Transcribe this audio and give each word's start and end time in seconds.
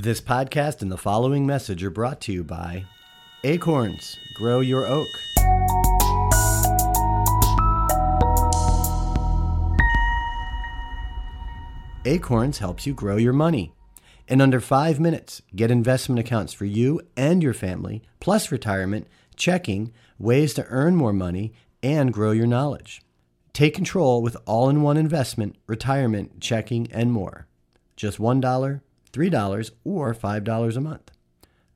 This 0.00 0.20
podcast 0.20 0.80
and 0.80 0.92
the 0.92 0.96
following 0.96 1.44
message 1.44 1.82
are 1.82 1.90
brought 1.90 2.20
to 2.20 2.32
you 2.32 2.44
by 2.44 2.84
Acorns 3.42 4.16
Grow 4.36 4.60
Your 4.60 4.86
Oak. 4.86 5.08
Acorns 12.04 12.58
helps 12.58 12.86
you 12.86 12.94
grow 12.94 13.16
your 13.16 13.32
money. 13.32 13.72
In 14.28 14.40
under 14.40 14.60
five 14.60 15.00
minutes, 15.00 15.42
get 15.56 15.68
investment 15.68 16.20
accounts 16.20 16.52
for 16.52 16.64
you 16.64 17.00
and 17.16 17.42
your 17.42 17.52
family, 17.52 18.04
plus 18.20 18.52
retirement, 18.52 19.08
checking, 19.34 19.92
ways 20.16 20.54
to 20.54 20.66
earn 20.68 20.94
more 20.94 21.12
money, 21.12 21.52
and 21.82 22.12
grow 22.12 22.30
your 22.30 22.46
knowledge. 22.46 23.02
Take 23.52 23.74
control 23.74 24.22
with 24.22 24.36
all 24.46 24.68
in 24.68 24.82
one 24.82 24.96
investment, 24.96 25.56
retirement, 25.66 26.40
checking, 26.40 26.86
and 26.92 27.10
more. 27.12 27.48
Just 27.96 28.18
$1, 28.18 28.80
$3, 29.12 29.70
or 29.84 30.14
$5 30.14 30.76
a 30.76 30.80
month. 30.80 31.10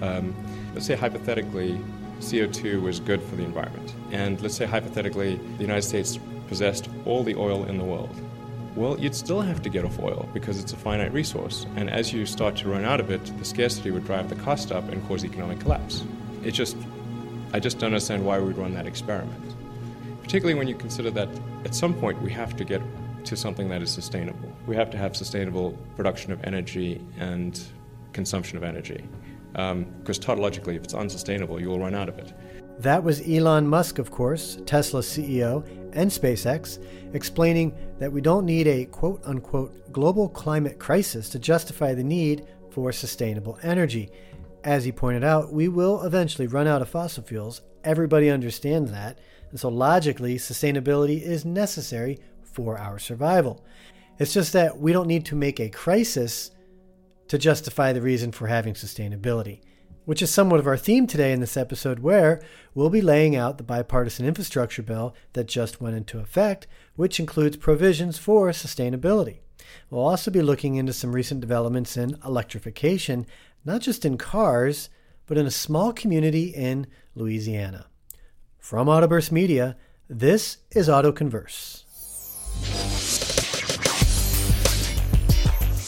Um, 0.00 0.34
let's 0.74 0.86
say 0.86 0.96
hypothetically, 0.96 1.78
CO2 2.20 2.80
was 2.80 3.00
good 3.00 3.22
for 3.22 3.36
the 3.36 3.42
environment, 3.42 3.94
and 4.12 4.40
let's 4.40 4.54
say 4.54 4.66
hypothetically, 4.66 5.36
the 5.56 5.62
United 5.62 5.82
States 5.82 6.18
possessed 6.48 6.88
all 7.04 7.22
the 7.22 7.34
oil 7.34 7.64
in 7.64 7.78
the 7.78 7.84
world. 7.84 8.14
Well, 8.76 8.98
you'd 9.00 9.14
still 9.14 9.40
have 9.40 9.62
to 9.62 9.68
get 9.68 9.84
off 9.84 9.98
oil 9.98 10.28
because 10.32 10.60
it's 10.60 10.72
a 10.72 10.76
finite 10.76 11.12
resource, 11.12 11.66
and 11.76 11.90
as 11.90 12.12
you 12.12 12.26
start 12.26 12.56
to 12.56 12.68
run 12.68 12.84
out 12.84 13.00
of 13.00 13.10
it, 13.10 13.24
the 13.38 13.44
scarcity 13.44 13.90
would 13.90 14.04
drive 14.04 14.28
the 14.28 14.36
cost 14.36 14.70
up 14.70 14.88
and 14.90 15.06
cause 15.08 15.24
economic 15.24 15.60
collapse. 15.60 16.04
It 16.44 16.52
just, 16.52 16.76
I 17.52 17.58
just 17.58 17.78
don't 17.78 17.88
understand 17.88 18.24
why 18.24 18.38
we'd 18.38 18.56
run 18.56 18.74
that 18.74 18.86
experiment. 18.86 19.54
Particularly 20.22 20.54
when 20.54 20.68
you 20.68 20.76
consider 20.76 21.10
that 21.10 21.28
at 21.64 21.74
some 21.74 21.94
point 21.94 22.22
we 22.22 22.30
have 22.30 22.56
to 22.56 22.64
get 22.64 22.80
to 23.24 23.36
something 23.36 23.68
that 23.68 23.82
is 23.82 23.90
sustainable. 23.90 24.52
We 24.66 24.76
have 24.76 24.90
to 24.90 24.98
have 24.98 25.16
sustainable 25.16 25.76
production 25.96 26.32
of 26.32 26.42
energy 26.44 27.00
and 27.18 27.60
consumption 28.12 28.56
of 28.56 28.64
energy. 28.64 29.04
Because 29.52 29.72
um, 29.72 29.86
tautologically, 30.04 30.76
if 30.76 30.84
it's 30.84 30.94
unsustainable, 30.94 31.60
you 31.60 31.68
will 31.68 31.80
run 31.80 31.94
out 31.94 32.08
of 32.08 32.18
it. 32.18 32.32
That 32.78 33.02
was 33.02 33.28
Elon 33.28 33.66
Musk, 33.66 33.98
of 33.98 34.10
course, 34.10 34.58
Tesla's 34.64 35.06
CEO, 35.06 35.66
and 35.92 36.10
SpaceX, 36.10 36.82
explaining 37.14 37.74
that 37.98 38.12
we 38.12 38.20
don't 38.20 38.46
need 38.46 38.66
a 38.66 38.86
quote 38.86 39.20
unquote 39.26 39.92
global 39.92 40.28
climate 40.28 40.78
crisis 40.78 41.28
to 41.30 41.38
justify 41.38 41.94
the 41.94 42.04
need 42.04 42.46
for 42.70 42.92
sustainable 42.92 43.58
energy. 43.62 44.10
As 44.64 44.84
he 44.84 44.92
pointed 44.92 45.24
out, 45.24 45.52
we 45.52 45.68
will 45.68 46.02
eventually 46.04 46.46
run 46.46 46.66
out 46.66 46.82
of 46.82 46.88
fossil 46.88 47.22
fuels. 47.22 47.62
Everybody 47.84 48.30
understands 48.30 48.90
that. 48.92 49.18
And 49.50 49.58
so 49.58 49.68
logically, 49.68 50.36
sustainability 50.36 51.20
is 51.20 51.44
necessary 51.44 52.18
for 52.42 52.78
our 52.78 52.98
survival. 52.98 53.64
It's 54.18 54.34
just 54.34 54.52
that 54.52 54.78
we 54.78 54.92
don't 54.92 55.06
need 55.06 55.24
to 55.26 55.36
make 55.36 55.60
a 55.60 55.70
crisis 55.70 56.50
to 57.30 57.38
justify 57.38 57.92
the 57.92 58.02
reason 58.02 58.32
for 58.32 58.48
having 58.48 58.74
sustainability, 58.74 59.60
which 60.04 60.20
is 60.20 60.32
somewhat 60.32 60.58
of 60.58 60.66
our 60.66 60.76
theme 60.76 61.06
today 61.06 61.32
in 61.32 61.38
this 61.38 61.56
episode, 61.56 62.00
where 62.00 62.42
we'll 62.74 62.90
be 62.90 63.00
laying 63.00 63.36
out 63.36 63.56
the 63.56 63.62
bipartisan 63.62 64.26
infrastructure 64.26 64.82
bill 64.82 65.14
that 65.34 65.46
just 65.46 65.80
went 65.80 65.94
into 65.94 66.18
effect, 66.18 66.66
which 66.96 67.20
includes 67.20 67.56
provisions 67.56 68.18
for 68.18 68.48
sustainability. 68.48 69.38
We'll 69.90 70.08
also 70.08 70.32
be 70.32 70.42
looking 70.42 70.74
into 70.74 70.92
some 70.92 71.12
recent 71.12 71.40
developments 71.40 71.96
in 71.96 72.18
electrification, 72.26 73.26
not 73.64 73.80
just 73.80 74.04
in 74.04 74.18
cars, 74.18 74.90
but 75.26 75.38
in 75.38 75.46
a 75.46 75.52
small 75.52 75.92
community 75.92 76.46
in 76.46 76.88
Louisiana. 77.14 77.86
From 78.58 78.88
Autoburst 78.88 79.30
Media, 79.30 79.76
this 80.08 80.58
is 80.72 80.88
AutoConverse. 80.88 82.99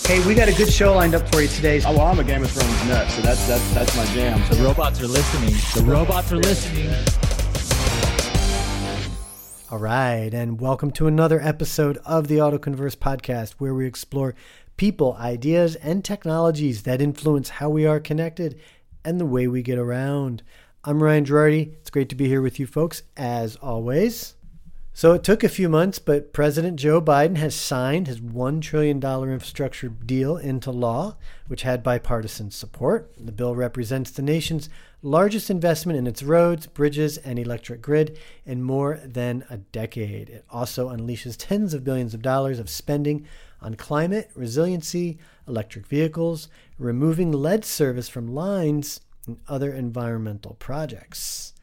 Hey, 0.05 0.27
we 0.27 0.35
got 0.35 0.49
a 0.49 0.53
good 0.53 0.71
show 0.71 0.95
lined 0.95 1.15
up 1.15 1.33
for 1.33 1.41
you 1.41 1.49
today. 1.49 1.81
Oh, 1.87 1.93
well, 1.93 2.09
I'm 2.09 2.19
a 2.19 2.25
Game 2.25 2.43
of 2.43 2.51
Thrones 2.51 2.89
nut, 2.89 3.09
so 3.09 3.23
that's 3.23 3.47
that's 3.47 3.73
that's 3.73 3.97
my 3.97 4.05
jam. 4.07 4.43
The 4.51 4.63
robots 4.63 5.01
are 5.01 5.07
listening. 5.07 5.55
The 5.75 5.91
robots 5.91 6.33
are 6.33 6.37
listening. 6.39 6.91
All 9.71 9.79
right, 9.79 10.35
and 10.35 10.61
welcome 10.61 10.91
to 10.93 11.07
another 11.07 11.41
episode 11.41 11.99
of 12.05 12.27
the 12.27 12.39
AutoConverse 12.39 12.97
podcast, 12.97 13.53
where 13.59 13.73
we 13.75 13.87
explore 13.87 14.35
people, 14.77 15.15
ideas, 15.21 15.77
and 15.77 16.05
technologies 16.05 16.83
that 16.83 17.01
influence 17.01 17.49
how 17.49 17.71
we 17.71 17.87
are 17.87 18.01
connected 18.01 18.61
and 19.05 19.21
the 19.21 19.25
way 19.25 19.47
we 19.47 19.62
get 19.62 19.79
around. 19.79 20.43
I'm 20.85 21.01
Ryan 21.01 21.25
Girardi. 21.25 21.75
It's 21.75 21.91
great 21.91 22.09
to 22.09 22.17
be 22.17 22.27
here 22.27 22.43
with 22.43 22.59
you 22.59 22.67
folks, 22.67 23.05
as 23.17 23.55
always. 23.57 24.35
So 24.95 25.15
it 25.15 25.25
took 25.25 25.43
a 25.43 25.49
few 25.49 25.71
months, 25.71 25.99
but 25.99 26.35
President 26.35 26.79
Joe 26.79 27.01
Biden 27.01 27.39
has 27.39 27.55
signed 27.55 28.07
his 28.07 28.21
$1 28.21 28.61
trillion 28.61 28.99
infrastructure 28.99 29.89
deal 29.89 30.37
into 30.37 30.71
law, 30.71 31.17
which 31.47 31.63
had 31.63 31.83
bipartisan 31.83 32.51
support. 32.51 33.11
The 33.19 33.33
bill 33.33 33.57
represents 33.57 34.11
the 34.11 34.21
nation's 34.21 34.69
largest 35.01 35.49
investment 35.49 35.99
in 35.99 36.07
its 36.07 36.23
roads, 36.23 36.67
bridges, 36.67 37.17
and 37.17 37.39
electric 37.39 37.81
grid 37.81 38.19
in 38.45 38.63
more 38.63 39.01
than 39.03 39.45
a 39.49 39.57
decade. 39.57 40.29
It 40.29 40.45
also 40.51 40.91
unleashes 40.91 41.37
tens 41.39 41.73
of 41.73 41.85
billions 41.85 42.13
of 42.13 42.21
dollars 42.21 42.59
of 42.59 42.69
spending 42.69 43.27
on 43.63 43.77
climate, 43.77 44.31
resiliency, 44.35 45.19
electric 45.49 45.87
vehicles, 45.87 46.49
removing 46.79 47.33
lead 47.33 47.65
service 47.65 48.11
from 48.11 48.35
lines, 48.35 49.01
and 49.27 49.39
other 49.49 49.73
environmental 49.73 50.55
projects. 50.55 51.55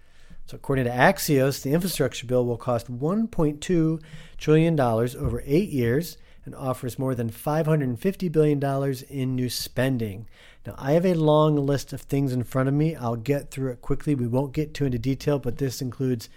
So, 0.49 0.55
according 0.55 0.85
to 0.85 0.91
Axios, 0.91 1.61
the 1.61 1.73
infrastructure 1.73 2.25
bill 2.25 2.43
will 2.43 2.57
cost 2.57 2.91
$1.2 2.91 4.01
trillion 4.39 4.79
over 4.79 5.43
eight 5.45 5.69
years 5.69 6.17
and 6.43 6.55
offers 6.55 6.97
more 6.97 7.13
than 7.13 7.29
$550 7.29 8.31
billion 8.31 8.95
in 9.11 9.35
new 9.35 9.47
spending. 9.47 10.27
Now, 10.65 10.73
I 10.79 10.93
have 10.93 11.05
a 11.05 11.13
long 11.13 11.55
list 11.55 11.93
of 11.93 12.01
things 12.01 12.33
in 12.33 12.41
front 12.41 12.67
of 12.67 12.73
me. 12.73 12.95
I'll 12.95 13.15
get 13.15 13.51
through 13.51 13.73
it 13.73 13.83
quickly. 13.83 14.15
We 14.15 14.25
won't 14.25 14.53
get 14.53 14.73
too 14.73 14.85
into 14.85 14.97
detail, 14.97 15.37
but 15.37 15.59
this 15.59 15.83
includes 15.83 16.29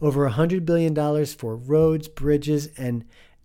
over 0.00 0.26
$100 0.26 0.64
billion 0.64 1.26
for 1.26 1.54
roads, 1.54 2.08
bridges, 2.08 2.70
and 2.78 3.04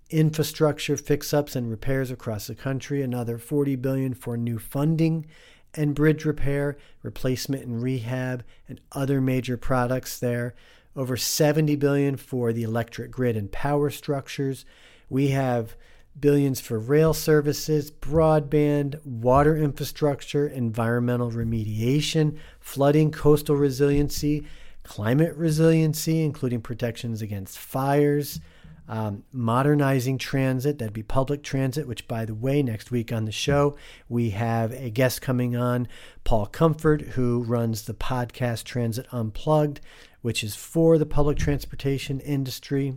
infrastructure 0.10 0.96
fix-ups 0.96 1.58
and 1.58 1.70
repairs 1.70 2.10
across 2.10 2.48
the 2.48 2.56
country, 2.56 3.02
another 3.02 3.38
40 3.38 3.76
billion 3.76 4.14
for 4.14 4.38
new 4.38 4.60
funding 4.60 5.26
and 5.76 5.96
bridge 5.96 6.26
repair, 6.26 6.78
replacement 7.04 7.64
and 7.64 7.82
rehab, 7.82 8.44
and 8.68 8.82
other 8.92 9.22
major 9.22 9.58
products 9.58 10.20
there. 10.20 10.56
Over 10.96 11.18
70 11.18 11.76
billion 11.76 12.16
for 12.16 12.54
the 12.54 12.64
electric 12.64 13.12
grid 13.12 13.36
and 13.36 13.52
power 13.52 13.90
structures. 13.90 14.66
We 15.10 15.30
have 15.30 15.76
billions 16.20 16.62
for 16.62 16.80
rail 16.80 17.14
services, 17.14 17.92
broadband, 17.92 19.06
water 19.06 19.58
infrastructure, 19.58 20.48
environmental 20.48 21.32
remediation, 21.32 22.38
flooding, 22.60 23.12
coastal 23.12 23.56
resiliency, 23.56 24.48
climate 24.84 25.36
resiliency, 25.36 26.24
including 26.24 26.62
protections 26.62 27.22
against 27.22 27.60
fires, 27.60 28.40
um, 28.88 29.24
modernizing 29.32 30.18
transit. 30.18 30.78
That'd 30.78 30.94
be 30.94 31.04
public 31.04 31.44
transit, 31.44 31.88
which, 31.88 32.08
by 32.08 32.26
the 32.26 32.36
way, 32.36 32.62
next 32.62 32.92
week 32.92 33.12
on 33.12 33.26
the 33.26 33.32
show, 33.32 33.76
we 34.08 34.32
have 34.32 34.72
a 34.72 34.90
guest 34.90 35.22
coming 35.22 35.56
on, 35.56 35.88
Paul 36.24 36.46
Comfort, 36.46 37.02
who 37.02 37.44
runs 37.44 37.84
the 37.84 37.94
podcast 37.94 38.64
Transit 38.64 39.08
Unplugged, 39.12 39.82
which 40.22 40.44
is 40.44 40.56
for 40.56 40.98
the 40.98 41.06
public 41.06 41.38
transportation 41.38 42.20
industry. 42.20 42.96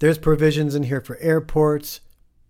There's 0.00 0.18
provisions 0.18 0.74
in 0.74 0.84
here 0.84 1.00
for 1.00 1.18
airports, 1.18 2.00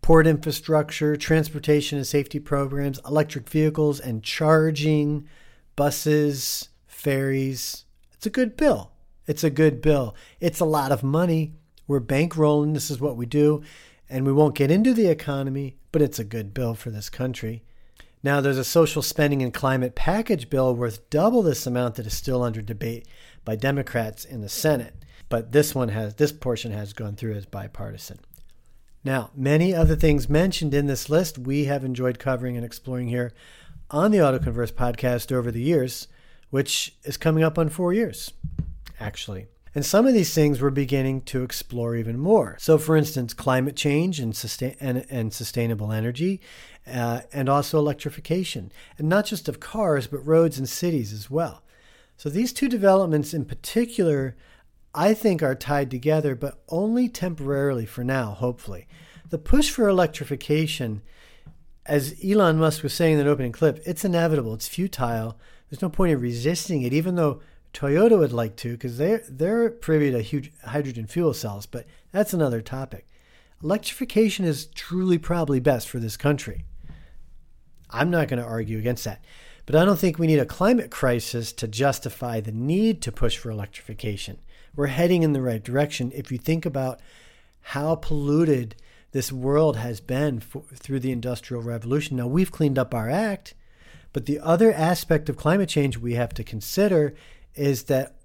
port 0.03 0.27
infrastructure, 0.27 1.17
transportation 1.17 1.99
and 1.99 2.07
safety 2.07 2.39
programs, 2.39 3.01
electric 3.07 3.49
vehicles 3.49 4.01
and 4.01 4.23
charging, 4.23 5.29
buses, 5.77 6.69
ferries. 6.87 7.85
It's 8.13 8.27
a 8.27 8.31
good 8.31 8.57
bill. 8.57 8.93
It's 9.27 9.45
a 9.45 9.51
good 9.51 9.81
bill. 9.81 10.15
It's 10.41 10.61
a 10.61 10.65
lot 10.65 10.93
of 10.93 11.03
money 11.03 11.55
we're 11.91 12.01
bankrolling. 12.01 12.73
This 12.73 12.89
is 12.89 13.01
what 13.01 13.17
we 13.17 13.27
do. 13.27 13.63
And 14.09 14.25
we 14.25 14.33
won't 14.33 14.55
get 14.55 14.71
into 14.71 14.95
the 14.95 15.09
economy, 15.09 15.77
but 15.91 16.01
it's 16.01 16.21
a 16.21 16.25
good 16.25 16.55
bill 16.55 16.75
for 16.75 16.91
this 16.91 17.11
country. 17.11 17.65
Now, 18.23 18.41
there's 18.41 18.59
a 18.59 18.65
social 18.65 19.03
spending 19.03 19.43
and 19.43 19.53
climate 19.53 19.97
package 19.97 20.49
bill 20.49 20.73
worth 20.73 21.11
double 21.11 21.43
this 21.43 21.67
amount 21.67 21.97
that 21.97 22.07
is 22.07 22.17
still 22.17 22.45
under 22.45 22.63
debate 22.63 23.09
by 23.45 23.57
Democrats 23.57 24.25
in 24.25 24.41
the 24.41 24.49
Senate. 24.49 24.95
But 25.29 25.51
this 25.51 25.75
one 25.75 25.89
has, 25.89 26.15
this 26.15 26.31
portion 26.31 26.71
has 26.71 26.93
gone 26.93 27.17
through 27.17 27.35
as 27.35 27.45
bipartisan. 27.45 28.21
Now, 29.03 29.31
many 29.35 29.75
of 29.75 29.89
the 29.89 29.97
things 29.97 30.29
mentioned 30.29 30.75
in 30.75 30.87
this 30.87 31.11
list 31.11 31.39
we 31.39 31.65
have 31.65 31.85
enjoyed 31.85 32.21
covering 32.21 32.57
and 32.57 32.65
exploring 32.65 33.09
here 33.09 33.33
on 33.91 34.13
the 34.13 34.19
AutoConverse 34.19 34.75
podcast 34.75 35.33
over 35.33 35.51
the 35.51 35.63
years, 35.63 36.07
which 36.51 36.95
is 37.03 37.17
coming 37.17 37.43
up 37.43 37.59
on 37.59 37.69
four 37.69 37.93
years, 37.93 38.33
actually. 39.01 39.49
And 39.75 39.87
some 39.87 40.07
of 40.07 40.15
these 40.15 40.35
things 40.35 40.61
we're 40.61 40.71
beginning 40.71 41.21
to 41.23 41.45
explore 41.45 41.95
even 41.95 42.19
more. 42.19 42.57
So, 42.59 42.77
for 42.77 42.97
instance, 42.97 43.35
climate 43.35 43.77
change 43.77 44.19
and, 44.19 44.35
sustain- 44.35 44.77
and, 44.81 45.07
and 45.09 45.33
sustainable 45.33 45.93
energy, 45.93 46.41
uh, 46.87 47.21
and 47.33 47.49
also 47.49 47.79
electrification, 47.79 48.73
and 48.99 49.09
not 49.09 49.27
just 49.27 49.49
of 49.49 49.61
cars, 49.61 50.09
but 50.09 50.27
roads 50.27 50.59
and 50.59 50.69
cities 50.69 51.13
as 51.13 51.31
well. 51.31 51.63
So, 52.17 52.29
these 52.29 52.53
two 52.53 52.69
developments 52.69 53.33
in 53.33 53.45
particular, 53.45 54.37
I 54.93 55.15
think, 55.15 55.41
are 55.41 55.55
tied 55.55 55.91
together, 55.91 56.35
but 56.35 56.63
only 56.69 57.09
temporarily 57.09 57.87
for 57.87 58.03
now, 58.03 58.33
hopefully. 58.33 58.89
The 59.29 59.39
push 59.39 59.71
for 59.71 59.89
electrification, 59.89 61.03
as 61.87 62.17
Elon 62.25 62.59
Musk 62.59 62.83
was 62.83 62.93
saying 62.93 63.13
in 63.13 63.19
that 63.19 63.31
opening 63.31 63.53
clip, 63.53 63.81
it's 63.87 64.05
inevitable, 64.05 64.53
it's 64.55 64.67
futile. 64.67 65.39
There's 65.71 65.81
no 65.83 65.89
point 65.89 66.11
in 66.11 66.21
resisting 66.21 66.83
it, 66.83 66.93
even 66.93 67.15
though 67.15 67.41
Toyota 67.73 68.19
would 68.19 68.33
like 68.33 68.57
to 68.57 68.73
because 68.73 68.99
they're 68.99 69.23
they're 69.29 69.71
privy 69.71 70.11
to 70.11 70.21
huge 70.21 70.53
hydrogen 70.65 71.07
fuel 71.07 71.35
cells, 71.35 71.67
but 71.67 71.87
that's 72.13 72.33
another 72.33 72.61
topic. 72.61 73.07
Electrification 73.63 74.45
is 74.45 74.67
truly 74.67 75.19
probably 75.19 75.61
best 75.61 75.89
for 75.89 75.99
this 75.99 76.17
country. 76.17 76.65
I'm 77.91 78.11
not 78.11 78.29
going 78.29 78.41
to 78.41 78.49
argue 78.49 78.79
against 78.79 79.05
that. 79.05 79.23
But 79.67 79.77
I 79.77 79.85
don't 79.85 79.99
think 79.99 80.19
we 80.19 80.27
need 80.27 80.39
a 80.39 80.47
climate 80.47 80.91
crisis 80.91 81.53
to 81.53 81.69
justify 81.69 82.41
the 82.41 82.53
need 82.53 83.03
to 83.03 83.13
push 83.13 83.37
for 83.37 83.51
electrification. 83.51 84.39
We're 84.75 84.89
heading 84.89 85.23
in 85.23 85.33
the 85.33 85.43
right 85.43 85.63
direction 85.63 86.11
if 86.15 86.33
you 86.33 86.39
think 86.39 86.65
about 86.65 87.01
how 87.61 87.97
polluted 87.97 88.75
this 89.13 89.31
world 89.31 89.77
has 89.77 90.01
been 90.01 90.41
for, 90.41 90.63
through 90.75 91.01
the 91.01 91.13
Industrial 91.13 91.63
Revolution. 91.63 92.17
Now, 92.17 92.27
we've 92.27 92.51
cleaned 92.51 92.79
up 92.79 92.95
our 92.95 93.11
act, 93.11 93.55
but 94.13 94.27
the 94.27 94.41
other 94.41 94.73
aspect 94.73 95.29
of 95.29 95.37
climate 95.37 95.69
change 95.69 95.99
we 95.99 96.15
have 96.15 96.33
to 96.35 96.45
consider 96.45 97.15
is 97.55 97.85
that 97.85 98.17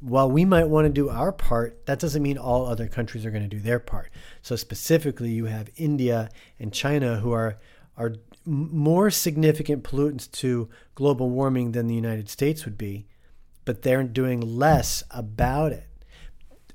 while 0.00 0.30
we 0.30 0.44
might 0.44 0.68
want 0.68 0.86
to 0.86 0.92
do 0.92 1.10
our 1.10 1.32
part, 1.32 1.84
that 1.86 1.98
doesn't 1.98 2.22
mean 2.22 2.38
all 2.38 2.66
other 2.66 2.88
countries 2.88 3.26
are 3.26 3.30
going 3.30 3.42
to 3.42 3.48
do 3.48 3.60
their 3.60 3.78
part. 3.78 4.10
So 4.42 4.56
specifically, 4.56 5.30
you 5.30 5.46
have 5.46 5.68
India 5.76 6.30
and 6.58 6.72
China 6.72 7.16
who 7.16 7.32
are 7.32 7.58
are 7.96 8.14
more 8.44 9.10
significant 9.10 9.82
pollutants 9.82 10.30
to 10.30 10.68
global 10.94 11.30
warming 11.30 11.72
than 11.72 11.86
the 11.86 11.94
United 11.94 12.28
States 12.28 12.64
would 12.64 12.78
be, 12.78 13.06
but 13.64 13.82
they're 13.82 14.04
doing 14.04 14.40
less 14.40 15.02
about 15.10 15.72
it. 15.72 15.88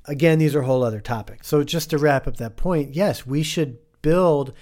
Again, 0.06 0.40
these 0.40 0.56
are 0.56 0.64
whole 0.64 0.84
other 0.84 1.00
topics. 1.00 1.48
So 1.48 1.64
just 1.64 1.92
to 1.92 1.98
wrap 1.98 2.28
up 2.28 2.38
that 2.38 2.58
point, 2.58 2.96
yes, 2.96 3.26
we 3.26 3.44
should 3.44 3.78
build 4.02 4.54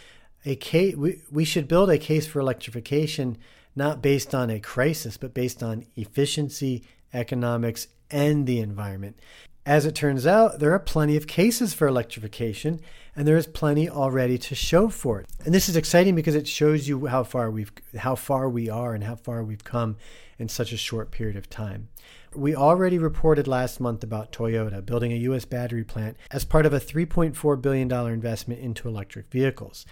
a 0.46 0.56
case. 0.56 0.96
We, 0.96 1.24
we 1.32 1.46
should 1.46 1.68
build 1.68 1.90
a 1.90 1.98
case 1.98 2.28
for 2.28 2.40
electrification, 2.40 3.38
not 3.76 4.02
based 4.02 4.36
on 4.36 4.50
a 4.50 4.60
crisis, 4.60 5.18
but 5.18 5.34
based 5.34 5.64
on 5.64 5.86
efficiency 5.96 6.84
economics, 7.14 7.88
and 8.12 8.48
the 8.48 8.60
environment. 8.60 9.20
As 9.66 9.86
it 9.86 9.94
turns 9.94 10.26
out, 10.26 10.60
there 10.60 10.74
are 10.74 10.80
plenty 10.80 11.16
of 11.16 11.28
cases 11.28 11.74
for 11.74 11.88
electrification, 11.88 12.80
and 13.16 13.28
there 13.28 13.38
is 13.38 13.46
plenty 13.46 13.88
already 13.88 14.38
to 14.40 14.56
show 14.56 14.90
for 14.90 15.20
it. 15.20 15.28
And 15.46 15.54
this 15.54 15.70
is 15.70 15.76
exciting 15.76 16.16
because 16.16 16.34
it 16.34 16.48
shows 16.48 16.88
you 16.88 17.06
how 17.06 17.24
far 17.24 17.52
we've 17.52 17.72
how 17.98 18.16
far 18.16 18.50
we 18.50 18.70
are 18.70 18.96
and 18.96 19.04
how 19.04 19.16
far 19.16 19.44
we've 19.44 19.64
come 19.64 19.98
in 20.40 20.50
such 20.50 20.72
a 20.72 20.78
short 20.78 21.12
period 21.12 21.36
of 21.36 21.50
time. 21.50 21.90
We 22.34 22.56
already 22.56 22.98
reported 22.98 23.48
last 23.48 23.80
month 23.80 24.04
about 24.04 24.32
Toyota 24.32 24.86
building 24.86 25.12
a 25.12 25.18
US 25.18 25.46
battery 25.46 25.84
plant 25.84 26.18
as 26.32 26.46
part 26.46 26.66
of 26.66 26.74
a 26.74 26.80
$3.4 26.80 27.62
billion 27.62 27.92
investment 27.92 28.62
into 28.62 28.88
electric 28.88 29.30
vehicles. 29.30 29.86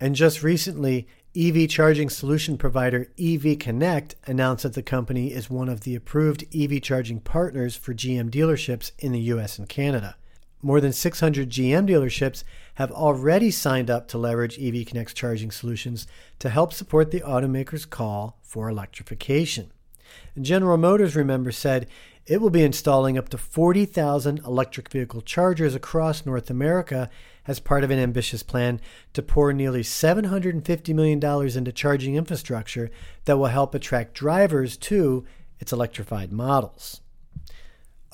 And 0.00 0.16
just 0.16 0.42
recently, 0.42 1.06
EV 1.34 1.66
charging 1.66 2.10
solution 2.10 2.58
provider 2.58 3.08
EV 3.18 3.58
Connect 3.58 4.14
announced 4.26 4.64
that 4.64 4.74
the 4.74 4.82
company 4.82 5.32
is 5.32 5.48
one 5.48 5.70
of 5.70 5.80
the 5.80 5.94
approved 5.94 6.44
EV 6.54 6.82
charging 6.82 7.20
partners 7.20 7.74
for 7.74 7.94
GM 7.94 8.28
dealerships 8.28 8.92
in 8.98 9.12
the 9.12 9.20
US 9.20 9.58
and 9.58 9.66
Canada. 9.66 10.16
More 10.60 10.78
than 10.78 10.92
600 10.92 11.48
GM 11.48 11.88
dealerships 11.88 12.44
have 12.74 12.92
already 12.92 13.50
signed 13.50 13.88
up 13.88 14.08
to 14.08 14.18
leverage 14.18 14.58
EV 14.60 14.84
Connect's 14.84 15.14
charging 15.14 15.50
solutions 15.50 16.06
to 16.38 16.50
help 16.50 16.74
support 16.74 17.10
the 17.10 17.20
automaker's 17.20 17.86
call 17.86 18.38
for 18.42 18.68
electrification. 18.68 19.72
General 20.38 20.76
Motors, 20.76 21.16
remember, 21.16 21.50
said 21.50 21.86
it 22.26 22.40
will 22.40 22.50
be 22.50 22.62
installing 22.62 23.18
up 23.18 23.28
to 23.30 23.38
40,000 23.38 24.38
electric 24.40 24.88
vehicle 24.88 25.22
chargers 25.22 25.74
across 25.74 26.24
North 26.24 26.50
America 26.50 27.10
as 27.46 27.58
part 27.58 27.82
of 27.82 27.90
an 27.90 27.98
ambitious 27.98 28.42
plan 28.42 28.80
to 29.12 29.22
pour 29.22 29.52
nearly 29.52 29.82
$750 29.82 30.94
million 30.94 31.58
into 31.58 31.72
charging 31.72 32.14
infrastructure 32.14 32.90
that 33.24 33.38
will 33.38 33.46
help 33.46 33.74
attract 33.74 34.14
drivers 34.14 34.76
to 34.76 35.24
its 35.58 35.72
electrified 35.72 36.32
models. 36.32 37.00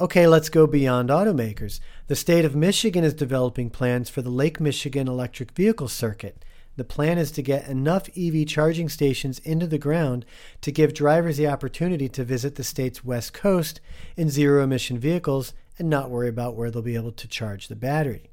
Okay, 0.00 0.26
let's 0.26 0.48
go 0.48 0.66
beyond 0.66 1.10
automakers. 1.10 1.80
The 2.06 2.16
state 2.16 2.44
of 2.44 2.54
Michigan 2.54 3.04
is 3.04 3.14
developing 3.14 3.68
plans 3.68 4.08
for 4.08 4.22
the 4.22 4.30
Lake 4.30 4.60
Michigan 4.60 5.08
electric 5.08 5.50
vehicle 5.50 5.88
circuit. 5.88 6.44
The 6.78 6.84
plan 6.84 7.18
is 7.18 7.32
to 7.32 7.42
get 7.42 7.66
enough 7.66 8.08
EV 8.16 8.46
charging 8.46 8.88
stations 8.88 9.40
into 9.40 9.66
the 9.66 9.78
ground 9.78 10.24
to 10.60 10.70
give 10.70 10.94
drivers 10.94 11.36
the 11.36 11.48
opportunity 11.48 12.08
to 12.10 12.22
visit 12.22 12.54
the 12.54 12.62
state's 12.62 13.04
west 13.04 13.32
coast 13.32 13.80
in 14.16 14.30
zero 14.30 14.62
emission 14.62 14.96
vehicles 14.96 15.54
and 15.76 15.90
not 15.90 16.08
worry 16.08 16.28
about 16.28 16.54
where 16.54 16.70
they'll 16.70 16.80
be 16.80 16.94
able 16.94 17.10
to 17.10 17.26
charge 17.26 17.66
the 17.66 17.74
battery. 17.74 18.30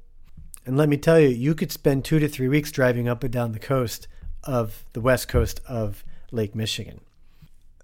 And 0.64 0.76
let 0.76 0.88
me 0.88 0.96
tell 0.96 1.18
you, 1.18 1.26
you 1.26 1.56
could 1.56 1.72
spend 1.72 2.04
two 2.04 2.20
to 2.20 2.28
three 2.28 2.46
weeks 2.46 2.70
driving 2.70 3.08
up 3.08 3.24
and 3.24 3.32
down 3.32 3.50
the 3.50 3.58
coast 3.58 4.06
of 4.44 4.84
the 4.92 5.00
west 5.00 5.26
coast 5.26 5.60
of 5.66 6.04
Lake 6.30 6.54
Michigan. 6.54 7.00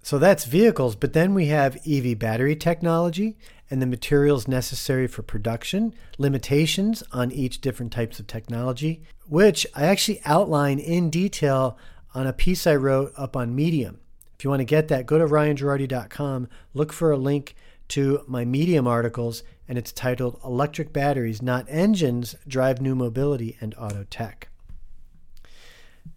So 0.01 0.17
that's 0.17 0.45
vehicles, 0.45 0.95
but 0.95 1.11
then 1.11 1.33
we 1.33 1.47
have 1.47 1.85
EV 1.85 2.17
battery 2.17 2.55
technology 2.55 3.37
and 3.73 3.81
the 3.81 3.87
materials 3.87 4.47
necessary 4.47 5.07
for 5.07 5.23
production, 5.23 5.95
limitations 6.19 7.01
on 7.11 7.31
each 7.31 7.59
different 7.59 7.91
types 7.91 8.19
of 8.19 8.27
technology, 8.27 9.01
which 9.27 9.65
I 9.73 9.87
actually 9.87 10.21
outline 10.25 10.77
in 10.77 11.09
detail 11.09 11.75
on 12.13 12.27
a 12.27 12.33
piece 12.33 12.67
I 12.67 12.75
wrote 12.75 13.11
up 13.17 13.35
on 13.35 13.55
Medium. 13.55 13.99
If 14.37 14.43
you 14.43 14.51
want 14.51 14.59
to 14.59 14.65
get 14.65 14.89
that, 14.89 15.07
go 15.07 15.17
to 15.17 15.25
ryangerardi.com, 15.25 16.49
look 16.75 16.93
for 16.93 17.11
a 17.11 17.17
link 17.17 17.55
to 17.87 18.23
my 18.27 18.45
Medium 18.45 18.85
articles, 18.85 19.41
and 19.67 19.75
it's 19.75 19.91
titled 19.91 20.39
Electric 20.45 20.93
Batteries, 20.93 21.41
Not 21.41 21.65
Engines, 21.67 22.35
Drive 22.47 22.79
New 22.79 22.93
Mobility 22.93 23.57
and 23.59 23.73
Auto 23.79 24.05
Tech. 24.07 24.49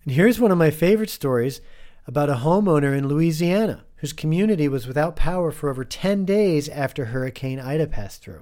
And 0.05 0.13
here's 0.13 0.39
one 0.39 0.53
of 0.53 0.59
my 0.59 0.71
favorite 0.71 1.09
stories 1.09 1.63
about 2.07 2.31
a 2.31 2.37
homeowner 2.37 2.97
in 2.97 3.09
Louisiana 3.09 3.85
whose 3.97 4.13
community 4.13 4.69
was 4.69 4.87
without 4.87 5.17
power 5.17 5.51
for 5.51 5.71
over 5.71 5.85
10 5.85 6.25
days 6.25 6.69
after 6.69 7.07
Hurricane 7.07 7.59
Ida 7.59 7.87
passed 7.87 8.23
through. 8.23 8.41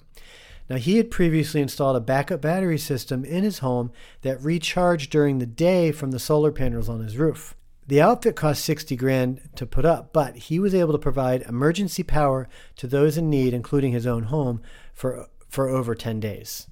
Now, 0.68 0.76
he 0.76 0.96
had 0.96 1.10
previously 1.10 1.60
installed 1.60 1.96
a 1.96 2.00
backup 2.00 2.40
battery 2.40 2.78
system 2.78 3.24
in 3.24 3.44
his 3.44 3.58
home 3.58 3.92
that 4.22 4.40
recharged 4.40 5.10
during 5.10 5.38
the 5.38 5.46
day 5.46 5.92
from 5.92 6.10
the 6.10 6.18
solar 6.18 6.50
panels 6.50 6.88
on 6.88 7.00
his 7.00 7.16
roof. 7.16 7.54
The 7.86 8.00
outfit 8.00 8.34
cost 8.34 8.64
60 8.64 8.96
grand 8.96 9.50
to 9.56 9.66
put 9.66 9.84
up, 9.84 10.12
but 10.12 10.36
he 10.36 10.58
was 10.58 10.74
able 10.74 10.92
to 10.92 10.98
provide 10.98 11.42
emergency 11.42 12.02
power 12.02 12.48
to 12.76 12.86
those 12.86 13.18
in 13.18 13.28
need, 13.28 13.52
including 13.52 13.92
his 13.92 14.06
own 14.06 14.24
home, 14.24 14.62
for, 14.94 15.28
for 15.50 15.68
over 15.68 15.94
10 15.94 16.18
days. 16.18 16.66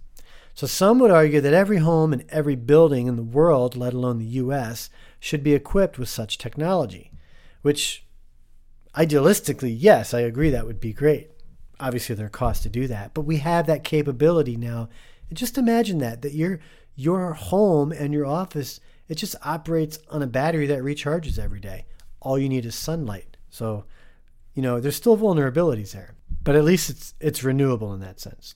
So 0.55 0.67
some 0.67 0.99
would 0.99 1.11
argue 1.11 1.41
that 1.41 1.55
every 1.55 1.79
home 1.79 2.13
and 2.13 2.25
every 2.29 2.57
building 2.57 3.07
in 3.07 3.17
the 3.17 3.23
world, 3.23 3.77
let 3.77 3.95
alone 3.95 4.19
the 4.19 4.25
US, 4.25 4.91
should 5.19 5.43
be 5.43 5.55
equipped 5.55 5.99
with 5.99 6.09
such 6.09 6.39
technology, 6.39 7.11
which 7.63 8.05
idealistically, 8.95 9.75
yes, 9.77 10.13
I 10.13 10.21
agree 10.21 10.51
that 10.51 10.67
would 10.67 10.81
be 10.81 10.93
great. 10.93 11.31
Obviously 11.81 12.15
there 12.15 12.27
are 12.27 12.31
costs 12.31 12.63
to 12.65 12.69
do 12.69 12.87
that, 12.89 13.15
but 13.15 13.23
we 13.23 13.39
have 13.39 13.67
that 13.67 13.85
capability 13.85 14.57
now. 14.57 14.89
And 15.29 15.39
just 15.39 15.57
imagine 15.57 15.99
that 15.99 16.23
that 16.23 16.35
your 16.35 16.61
your 16.95 17.33
home 17.33 17.91
and 17.91 18.13
your 18.13 18.27
office 18.27 18.81
it 19.09 19.17
just 19.17 19.37
operates 19.43 19.99
on 20.11 20.23
a 20.23 20.27
battery 20.27 20.67
that 20.67 20.81
recharges 20.81 21.39
every 21.39 21.61
day. 21.61 21.87
All 22.21 22.39
you 22.39 22.49
need 22.49 22.65
is 22.65 22.75
sunlight. 22.75 23.37
So, 23.51 23.85
you 24.55 24.63
know, 24.63 24.81
there's 24.81 24.97
still 24.97 25.19
vulnerabilities 25.19 25.93
there, 25.93 26.15
but 26.43 26.57
at 26.57 26.65
least 26.65 26.91
it's 26.91 27.15
it's 27.21 27.43
renewable 27.43 27.93
in 27.93 28.01
that 28.01 28.21
sense. 28.21 28.55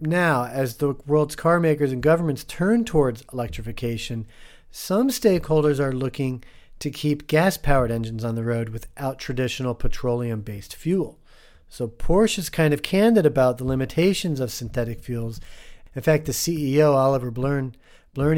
Now, 0.00 0.46
as 0.46 0.76
the 0.76 0.94
world's 1.06 1.36
car 1.36 1.60
makers 1.60 1.92
and 1.92 2.02
governments 2.02 2.42
turn 2.44 2.86
towards 2.86 3.24
electrification, 3.34 4.26
some 4.70 5.10
stakeholders 5.10 5.78
are 5.78 5.92
looking 5.92 6.42
to 6.78 6.90
keep 6.90 7.26
gas 7.26 7.58
powered 7.58 7.90
engines 7.90 8.24
on 8.24 8.34
the 8.34 8.44
road 8.44 8.70
without 8.70 9.18
traditional 9.18 9.74
petroleum 9.74 10.40
based 10.40 10.74
fuel. 10.74 11.18
So 11.68 11.86
Porsche 11.86 12.38
is 12.38 12.48
kind 12.48 12.72
of 12.72 12.82
candid 12.82 13.26
about 13.26 13.58
the 13.58 13.64
limitations 13.64 14.40
of 14.40 14.50
synthetic 14.50 15.02
fuels. 15.02 15.38
In 15.94 16.00
fact, 16.00 16.24
the 16.24 16.32
CEO, 16.32 16.94
Oliver 16.94 17.30
Blume 17.30 17.74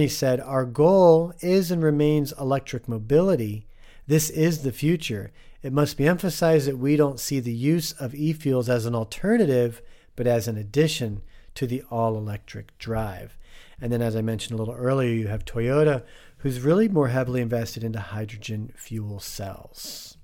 said, 0.08 0.40
Our 0.40 0.64
goal 0.64 1.32
is 1.40 1.70
and 1.70 1.82
remains 1.82 2.32
electric 2.40 2.88
mobility. 2.88 3.68
This 4.08 4.30
is 4.30 4.64
the 4.64 4.72
future. 4.72 5.30
It 5.62 5.72
must 5.72 5.96
be 5.96 6.08
emphasized 6.08 6.66
that 6.66 6.78
we 6.78 6.96
don't 6.96 7.20
see 7.20 7.38
the 7.38 7.52
use 7.52 7.92
of 7.92 8.16
e 8.16 8.32
fuels 8.32 8.68
as 8.68 8.84
an 8.84 8.96
alternative, 8.96 9.80
but 10.16 10.26
as 10.26 10.48
an 10.48 10.56
addition 10.56 11.22
to 11.54 11.66
the 11.66 11.82
all 11.90 12.16
electric 12.16 12.76
drive. 12.78 13.36
And 13.80 13.92
then, 13.92 14.02
as 14.02 14.14
I 14.14 14.22
mentioned 14.22 14.58
a 14.58 14.62
little 14.62 14.74
earlier, 14.74 15.12
you 15.12 15.26
have 15.28 15.44
Toyota, 15.44 16.04
who's 16.38 16.60
really 16.60 16.88
more 16.88 17.08
heavily 17.08 17.40
invested 17.40 17.84
into 17.84 18.00
hydrogen 18.00 18.72
fuel 18.76 19.20
cells. 19.20 20.16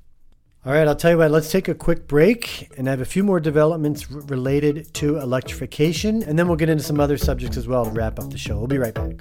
All 0.67 0.73
right, 0.73 0.87
I'll 0.87 0.97
tell 0.97 1.13
you 1.13 1.19
what, 1.19 1.31
let's 1.31 1.51
take 1.51 1.69
a 1.69 1.75
quick 1.75 2.09
break 2.09 2.71
and 2.77 2.89
I 2.89 2.91
have 2.91 3.01
a 3.01 3.05
few 3.05 3.23
more 3.23 3.41
developments 3.41 4.07
r- 4.13 4.21
related 4.23 4.93
to 4.95 5.19
electrification, 5.19 6.23
and 6.25 6.39
then 6.39 6.49
we'll 6.49 6.57
get 6.57 6.69
into 6.69 6.83
some 6.83 7.01
other 7.01 7.17
subjects 7.17 7.57
as 7.57 7.69
well 7.69 7.85
to 7.85 7.91
wrap 7.91 8.19
up 8.19 8.31
the 8.31 8.39
show. 8.39 8.59
We'll 8.59 8.67
be 8.67 8.79
right 8.79 8.95
back. 8.95 9.21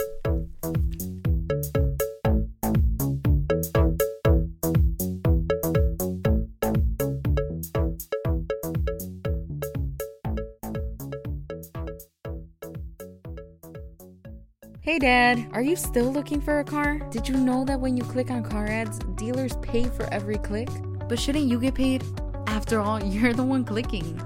Hey 14.97 15.01
Dad, 15.01 15.49
are 15.53 15.61
you 15.61 15.75
still 15.75 16.11
looking 16.11 16.41
for 16.41 16.59
a 16.59 16.63
car? 16.63 16.97
Did 17.11 17.29
you 17.29 17.37
know 17.37 17.63
that 17.65 17.79
when 17.79 17.95
you 17.95 18.03
click 18.03 18.31
on 18.31 18.41
car 18.41 18.65
ads, 18.65 18.97
dealers 19.13 19.55
pay 19.57 19.83
for 19.83 20.11
every 20.11 20.39
click? 20.39 20.69
But 21.07 21.19
shouldn't 21.19 21.45
you 21.45 21.59
get 21.59 21.75
paid? 21.75 22.03
After 22.47 22.79
all, 22.79 23.03
you're 23.03 23.31
the 23.31 23.43
one 23.43 23.63
clicking. 23.63 24.19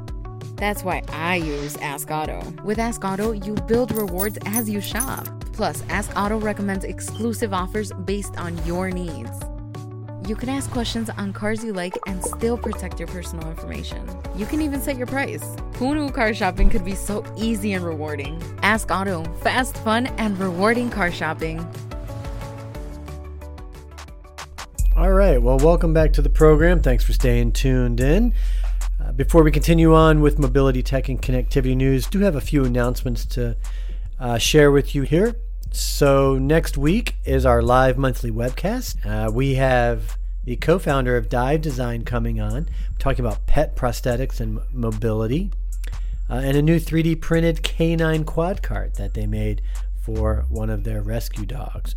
That's 0.56 0.82
why 0.82 1.04
I 1.10 1.36
use 1.36 1.76
Ask 1.76 2.10
Auto. 2.10 2.42
With 2.64 2.80
Ask 2.80 3.04
Auto, 3.04 3.34
you 3.34 3.56
build 3.68 3.92
rewards 3.92 4.38
as 4.46 4.70
you 4.70 4.80
shop. 4.80 5.28
Plus, 5.52 5.84
Ask 5.90 6.10
Auto 6.16 6.40
recommends 6.40 6.86
exclusive 6.86 7.54
offers 7.54 7.92
based 8.06 8.38
on 8.38 8.58
your 8.66 8.92
needs. 8.92 9.42
You 10.26 10.38
can 10.38 10.48
ask 10.48 10.72
questions 10.72 11.10
on 11.10 11.34
cars 11.34 11.66
you 11.66 11.74
like 11.74 11.98
and 12.08 12.24
still 12.24 12.58
protect 12.58 12.98
your 12.98 13.10
personal 13.10 13.50
information. 13.50 14.08
You 14.36 14.46
can 14.46 14.62
even 14.62 14.82
set 14.82 14.98
your 14.98 15.08
price. 15.08 15.44
Who 15.76 15.94
knew 15.94 16.10
car 16.10 16.34
shopping 16.34 16.70
could 16.70 16.86
be 16.86 16.96
so 16.96 17.26
easy 17.36 17.74
and 17.74 17.84
rewarding? 17.84 18.42
Ask 18.62 18.90
Auto, 18.90 19.24
fast, 19.42 19.76
fun, 19.80 20.08
and 20.18 20.40
rewarding 20.40 20.90
car 20.90 21.12
shopping. 21.12 21.60
All 24.96 25.12
right, 25.12 25.42
well, 25.42 25.58
welcome 25.58 25.94
back 25.94 26.14
to 26.14 26.22
the 26.22 26.30
program. 26.30 26.82
Thanks 26.82 27.04
for 27.04 27.12
staying 27.12 27.52
tuned 27.52 28.00
in. 28.00 28.34
Uh, 29.04 29.12
before 29.12 29.44
we 29.44 29.52
continue 29.52 29.94
on 29.94 30.22
with 30.22 30.40
mobility 30.40 30.82
tech 30.82 31.10
and 31.10 31.22
connectivity 31.22 31.76
news, 31.76 32.08
do 32.08 32.20
have 32.20 32.36
a 32.36 32.42
few 32.42 32.64
announcements 32.64 33.26
to 33.26 33.58
uh, 34.20 34.38
share 34.38 34.72
with 34.72 34.96
you 34.96 35.02
here. 35.02 35.36
So, 35.72 36.38
next 36.38 36.78
week 36.78 37.16
is 37.26 37.46
our 37.46 37.62
live 37.62 37.98
monthly 37.98 38.32
webcast. 38.32 39.06
Uh, 39.06 39.32
we 39.32 39.56
have 39.56 40.18
the 40.46 40.56
co 40.56 40.80
founder 40.80 41.18
of 41.18 41.30
Dive 41.30 41.62
Design 41.62 42.04
coming 42.04 42.40
on, 42.40 42.68
talking 43.00 43.24
about 43.24 43.46
pet 43.46 43.76
prosthetics 43.76 44.40
and 44.40 44.60
mobility, 44.72 45.52
uh, 46.30 46.36
and 46.36 46.58
a 46.58 46.62
new 46.62 46.80
3D 46.80 47.22
printed 47.22 47.64
canine 47.64 48.24
quad 48.24 48.62
cart 48.64 48.96
that 48.96 49.14
they 49.14 49.28
made 49.28 49.62
for 50.02 50.46
one 50.50 50.70
of 50.70 50.84
their 50.84 51.02
rescue 51.02 51.46
dogs. 51.46 51.96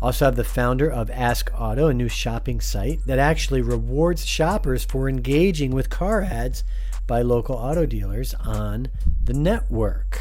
Also, 0.00 0.24
have 0.24 0.36
the 0.36 0.42
founder 0.42 0.90
of 0.90 1.10
Ask 1.10 1.50
Auto, 1.56 1.86
a 1.86 1.94
new 1.94 2.08
shopping 2.08 2.60
site 2.60 3.00
that 3.06 3.20
actually 3.20 3.62
rewards 3.62 4.26
shoppers 4.26 4.84
for 4.84 5.08
engaging 5.08 5.70
with 5.70 5.90
car 5.90 6.22
ads 6.22 6.64
by 7.06 7.22
local 7.22 7.54
auto 7.54 7.86
dealers 7.86 8.34
on 8.34 8.88
the 9.22 9.32
network. 9.32 10.20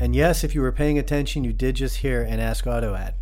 And 0.00 0.14
yes, 0.14 0.44
if 0.44 0.54
you 0.54 0.62
were 0.62 0.72
paying 0.72 0.98
attention, 0.98 1.44
you 1.44 1.52
did 1.52 1.76
just 1.76 1.96
hear 1.96 2.22
an 2.22 2.40
Ask 2.40 2.66
Auto 2.66 2.94
ad. 2.94 3.14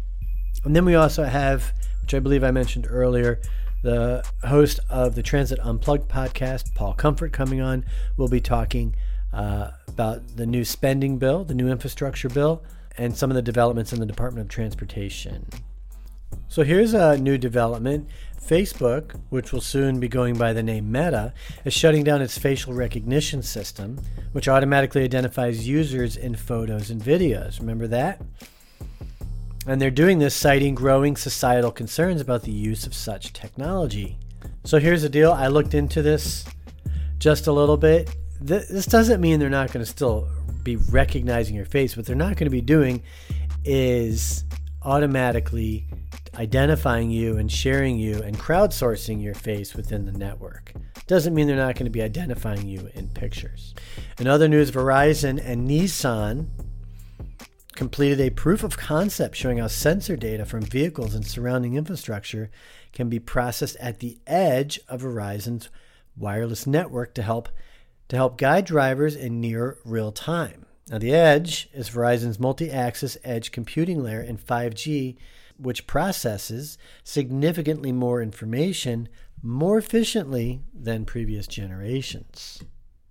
And 0.64 0.76
then 0.76 0.84
we 0.84 0.94
also 0.94 1.24
have, 1.24 1.72
which 2.02 2.14
I 2.14 2.20
believe 2.20 2.44
I 2.44 2.50
mentioned 2.50 2.86
earlier, 2.88 3.40
the 3.86 4.26
host 4.42 4.80
of 4.90 5.14
the 5.14 5.22
Transit 5.22 5.60
Unplugged 5.62 6.08
podcast, 6.10 6.74
Paul 6.74 6.92
Comfort, 6.94 7.32
coming 7.32 7.60
on. 7.60 7.84
We'll 8.16 8.26
be 8.26 8.40
talking 8.40 8.96
uh, 9.32 9.70
about 9.86 10.36
the 10.36 10.44
new 10.44 10.64
spending 10.64 11.18
bill, 11.18 11.44
the 11.44 11.54
new 11.54 11.68
infrastructure 11.68 12.28
bill, 12.28 12.64
and 12.98 13.16
some 13.16 13.30
of 13.30 13.36
the 13.36 13.42
developments 13.42 13.92
in 13.92 14.00
the 14.00 14.06
Department 14.06 14.46
of 14.46 14.50
Transportation. 14.50 15.46
So 16.48 16.64
here's 16.64 16.94
a 16.94 17.16
new 17.16 17.38
development. 17.38 18.08
Facebook, 18.44 19.20
which 19.30 19.52
will 19.52 19.60
soon 19.60 20.00
be 20.00 20.08
going 20.08 20.36
by 20.36 20.52
the 20.52 20.64
name 20.64 20.90
Meta, 20.90 21.32
is 21.64 21.72
shutting 21.72 22.02
down 22.02 22.22
its 22.22 22.36
facial 22.36 22.72
recognition 22.72 23.40
system, 23.40 24.00
which 24.32 24.48
automatically 24.48 25.04
identifies 25.04 25.68
users 25.68 26.16
in 26.16 26.34
photos 26.34 26.90
and 26.90 27.00
videos. 27.00 27.60
Remember 27.60 27.86
that? 27.86 28.20
And 29.66 29.82
they're 29.82 29.90
doing 29.90 30.18
this 30.20 30.34
citing 30.34 30.74
growing 30.74 31.16
societal 31.16 31.72
concerns 31.72 32.20
about 32.20 32.42
the 32.42 32.52
use 32.52 32.86
of 32.86 32.94
such 32.94 33.32
technology. 33.32 34.18
So 34.64 34.78
here's 34.78 35.02
the 35.02 35.08
deal 35.08 35.32
I 35.32 35.48
looked 35.48 35.74
into 35.74 36.02
this 36.02 36.44
just 37.18 37.46
a 37.48 37.52
little 37.52 37.76
bit. 37.76 38.14
This 38.40 38.86
doesn't 38.86 39.20
mean 39.20 39.40
they're 39.40 39.50
not 39.50 39.72
going 39.72 39.84
to 39.84 39.90
still 39.90 40.28
be 40.62 40.76
recognizing 40.76 41.56
your 41.56 41.64
face. 41.64 41.96
What 41.96 42.06
they're 42.06 42.14
not 42.14 42.36
going 42.36 42.46
to 42.46 42.50
be 42.50 42.60
doing 42.60 43.02
is 43.64 44.44
automatically 44.82 45.86
identifying 46.36 47.10
you 47.10 47.38
and 47.38 47.50
sharing 47.50 47.98
you 47.98 48.22
and 48.22 48.38
crowdsourcing 48.38 49.22
your 49.22 49.34
face 49.34 49.74
within 49.74 50.04
the 50.04 50.12
network. 50.12 50.72
Doesn't 51.06 51.34
mean 51.34 51.46
they're 51.46 51.56
not 51.56 51.74
going 51.74 51.86
to 51.86 51.90
be 51.90 52.02
identifying 52.02 52.68
you 52.68 52.88
in 52.94 53.08
pictures. 53.08 53.74
In 54.20 54.26
other 54.26 54.48
news, 54.48 54.70
Verizon 54.70 55.40
and 55.42 55.68
Nissan 55.68 56.48
completed 57.76 58.20
a 58.20 58.30
proof 58.30 58.62
of 58.64 58.76
concept 58.76 59.36
showing 59.36 59.58
how 59.58 59.68
sensor 59.68 60.16
data 60.16 60.44
from 60.44 60.62
vehicles 60.62 61.14
and 61.14 61.26
surrounding 61.26 61.74
infrastructure 61.74 62.50
can 62.92 63.08
be 63.08 63.18
processed 63.18 63.76
at 63.76 64.00
the 64.00 64.18
edge 64.26 64.80
of 64.88 65.02
Verizon's 65.02 65.68
wireless 66.16 66.66
network 66.66 67.14
to 67.14 67.22
help 67.22 67.48
to 68.08 68.16
help 68.16 68.38
guide 68.38 68.64
drivers 68.64 69.16
in 69.16 69.40
near 69.40 69.78
real 69.84 70.12
time. 70.12 70.64
Now 70.88 70.98
the 70.98 71.14
edge 71.14 71.68
is 71.72 71.90
Verizon's 71.90 72.38
multi-access 72.38 73.16
edge 73.24 73.50
computing 73.52 74.02
layer 74.02 74.20
in 74.20 74.38
5G 74.38 75.16
which 75.58 75.86
processes 75.86 76.76
significantly 77.02 77.90
more 77.92 78.22
information 78.22 79.08
more 79.42 79.78
efficiently 79.78 80.62
than 80.74 81.04
previous 81.04 81.46
generations. 81.46 82.62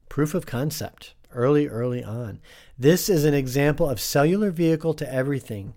Proof 0.09 0.33
of 0.33 0.45
concept, 0.45 1.13
early, 1.35 1.67
early 1.67 2.03
on. 2.03 2.39
This 2.77 3.09
is 3.09 3.25
an 3.25 3.33
example 3.33 3.89
of 3.89 3.99
cellular 3.99 4.51
vehicle 4.51 4.93
to 4.95 5.13
everything 5.13 5.73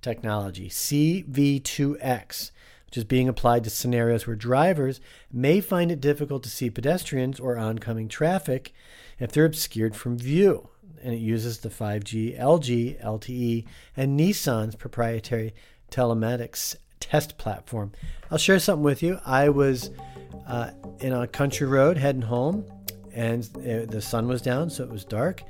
technology, 0.00 0.68
CV2X, 0.68 2.50
which 2.86 2.96
is 2.96 3.04
being 3.04 3.28
applied 3.28 3.64
to 3.64 3.70
scenarios 3.70 4.26
where 4.26 4.36
drivers 4.36 5.00
may 5.30 5.60
find 5.60 5.92
it 5.92 6.00
difficult 6.00 6.42
to 6.42 6.50
see 6.50 6.70
pedestrians 6.70 7.38
or 7.38 7.58
oncoming 7.58 8.08
traffic 8.08 8.72
if 9.18 9.30
they're 9.30 9.44
obscured 9.44 9.94
from 9.94 10.18
view. 10.18 10.68
And 11.02 11.14
it 11.14 11.18
uses 11.18 11.58
the 11.58 11.68
5G, 11.68 12.38
LG, 12.38 13.02
LTE, 13.02 13.64
and 13.96 14.18
Nissan's 14.18 14.74
proprietary 14.74 15.54
telematics 15.90 16.76
test 16.98 17.38
platform. 17.38 17.92
I'll 18.30 18.38
share 18.38 18.58
something 18.58 18.82
with 18.82 19.02
you. 19.02 19.18
I 19.24 19.48
was 19.48 19.90
uh, 20.46 20.70
in 21.00 21.12
a 21.12 21.26
country 21.26 21.66
road 21.66 21.96
heading 21.96 22.22
home, 22.22 22.64
and 23.14 23.48
it, 23.58 23.90
the 23.90 24.00
sun 24.00 24.28
was 24.28 24.42
down, 24.42 24.70
so 24.70 24.84
it 24.84 24.90
was 24.90 25.04
dark. 25.04 25.42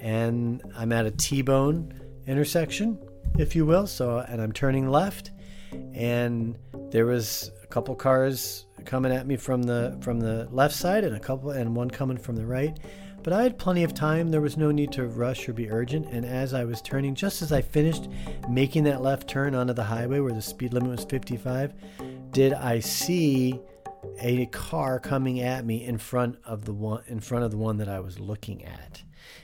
And 0.00 0.62
I'm 0.76 0.92
at 0.92 1.06
a 1.06 1.10
T-bone 1.10 1.94
intersection, 2.26 2.98
if 3.38 3.54
you 3.54 3.64
will. 3.64 3.86
So, 3.86 4.18
and 4.18 4.40
I'm 4.40 4.52
turning 4.52 4.88
left, 4.88 5.30
and 5.92 6.58
there 6.90 7.06
was 7.06 7.50
a 7.62 7.66
couple 7.66 7.94
cars 7.94 8.66
coming 8.84 9.12
at 9.12 9.26
me 9.26 9.36
from 9.36 9.62
the 9.62 9.96
from 10.00 10.20
the 10.20 10.48
left 10.50 10.74
side, 10.74 11.04
and 11.04 11.16
a 11.16 11.20
couple, 11.20 11.50
and 11.50 11.74
one 11.74 11.90
coming 11.90 12.18
from 12.18 12.36
the 12.36 12.46
right. 12.46 12.78
But 13.24 13.32
I 13.32 13.42
had 13.42 13.58
plenty 13.58 13.84
of 13.84 13.94
time. 13.94 14.30
There 14.30 14.42
was 14.42 14.58
no 14.58 14.70
need 14.70 14.92
to 14.92 15.06
rush 15.06 15.48
or 15.48 15.54
be 15.54 15.70
urgent. 15.70 16.06
And 16.12 16.26
as 16.26 16.52
I 16.52 16.64
was 16.64 16.82
turning, 16.82 17.14
just 17.14 17.40
as 17.40 17.52
I 17.52 17.62
finished 17.62 18.08
making 18.50 18.84
that 18.84 19.00
left 19.00 19.26
turn 19.26 19.54
onto 19.54 19.72
the 19.72 19.82
highway 19.82 20.20
where 20.20 20.34
the 20.34 20.42
speed 20.42 20.74
limit 20.74 20.90
was 20.90 21.04
55, 21.06 21.72
did 22.32 22.52
I 22.52 22.80
see 22.80 23.58
a 24.18 24.46
car 24.46 24.98
coming 24.98 25.40
at 25.40 25.64
me 25.64 25.84
in 25.84 25.98
front 25.98 26.38
of 26.44 26.64
the 26.64 26.72
one 26.72 27.02
in 27.06 27.20
front 27.20 27.44
of 27.44 27.50
the 27.50 27.56
one 27.56 27.78
that 27.78 27.88
I 27.88 28.00
was 28.00 28.18
looking 28.18 28.64
at. 28.64 29.02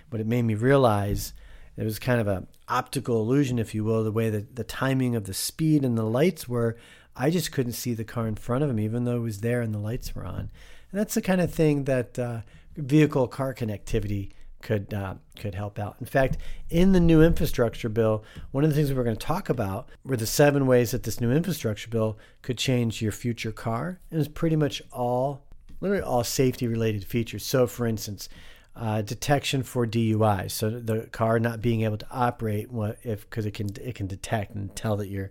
But 0.08 0.20
it 0.20 0.26
made 0.26 0.42
me 0.42 0.54
realize 0.54 1.32
it 1.76 1.84
was 1.84 1.98
kind 1.98 2.20
of 2.20 2.28
an 2.28 2.46
optical 2.68 3.20
illusion, 3.22 3.58
if 3.58 3.74
you 3.74 3.84
will, 3.84 4.04
the 4.04 4.12
way 4.12 4.30
that 4.30 4.56
the 4.56 4.64
timing 4.64 5.14
of 5.16 5.24
the 5.24 5.34
speed 5.34 5.84
and 5.84 5.96
the 5.96 6.04
lights 6.04 6.48
were. 6.48 6.76
I 7.16 7.30
just 7.30 7.52
couldn't 7.52 7.72
see 7.72 7.94
the 7.94 8.04
car 8.04 8.26
in 8.26 8.36
front 8.36 8.64
of 8.64 8.70
him, 8.70 8.78
even 8.78 9.04
though 9.04 9.16
it 9.16 9.20
was 9.20 9.40
there 9.40 9.60
and 9.60 9.74
the 9.74 9.78
lights 9.78 10.14
were 10.14 10.24
on. 10.24 10.50
And 10.90 11.00
that's 11.00 11.14
the 11.14 11.22
kind 11.22 11.40
of 11.40 11.52
thing 11.52 11.84
that 11.84 12.18
uh, 12.18 12.40
vehicle 12.76 13.28
car 13.28 13.54
connectivity 13.54 14.30
could 14.62 14.92
uh, 14.92 15.14
could 15.38 15.54
help 15.54 15.78
out. 15.78 15.96
In 16.00 16.06
fact, 16.06 16.36
in 16.68 16.92
the 16.92 17.00
new 17.00 17.22
infrastructure 17.22 17.88
bill, 17.88 18.24
one 18.50 18.64
of 18.64 18.70
the 18.70 18.76
things 18.76 18.92
we're 18.92 19.04
going 19.04 19.16
to 19.16 19.26
talk 19.26 19.48
about 19.48 19.88
were 20.04 20.16
the 20.16 20.26
seven 20.26 20.66
ways 20.66 20.90
that 20.90 21.02
this 21.02 21.20
new 21.20 21.30
infrastructure 21.30 21.88
bill 21.88 22.18
could 22.42 22.58
change 22.58 23.02
your 23.02 23.12
future 23.12 23.52
car, 23.52 24.00
and 24.10 24.20
it's 24.20 24.28
pretty 24.28 24.56
much 24.56 24.82
all 24.92 25.44
literally 25.80 26.02
all 26.02 26.24
safety 26.24 26.66
related 26.66 27.04
features. 27.04 27.44
So, 27.44 27.66
for 27.66 27.86
instance, 27.86 28.28
uh, 28.76 29.02
detection 29.02 29.62
for 29.62 29.86
DUI, 29.86 30.50
so 30.50 30.70
the 30.70 31.06
car 31.06 31.40
not 31.40 31.60
being 31.60 31.82
able 31.82 31.98
to 31.98 32.06
operate 32.10 32.70
what 32.70 32.98
if 33.02 33.28
because 33.28 33.46
it 33.46 33.52
can 33.52 33.68
it 33.82 33.94
can 33.94 34.06
detect 34.06 34.54
and 34.54 34.74
tell 34.76 34.96
that 34.96 35.08
you're 35.08 35.30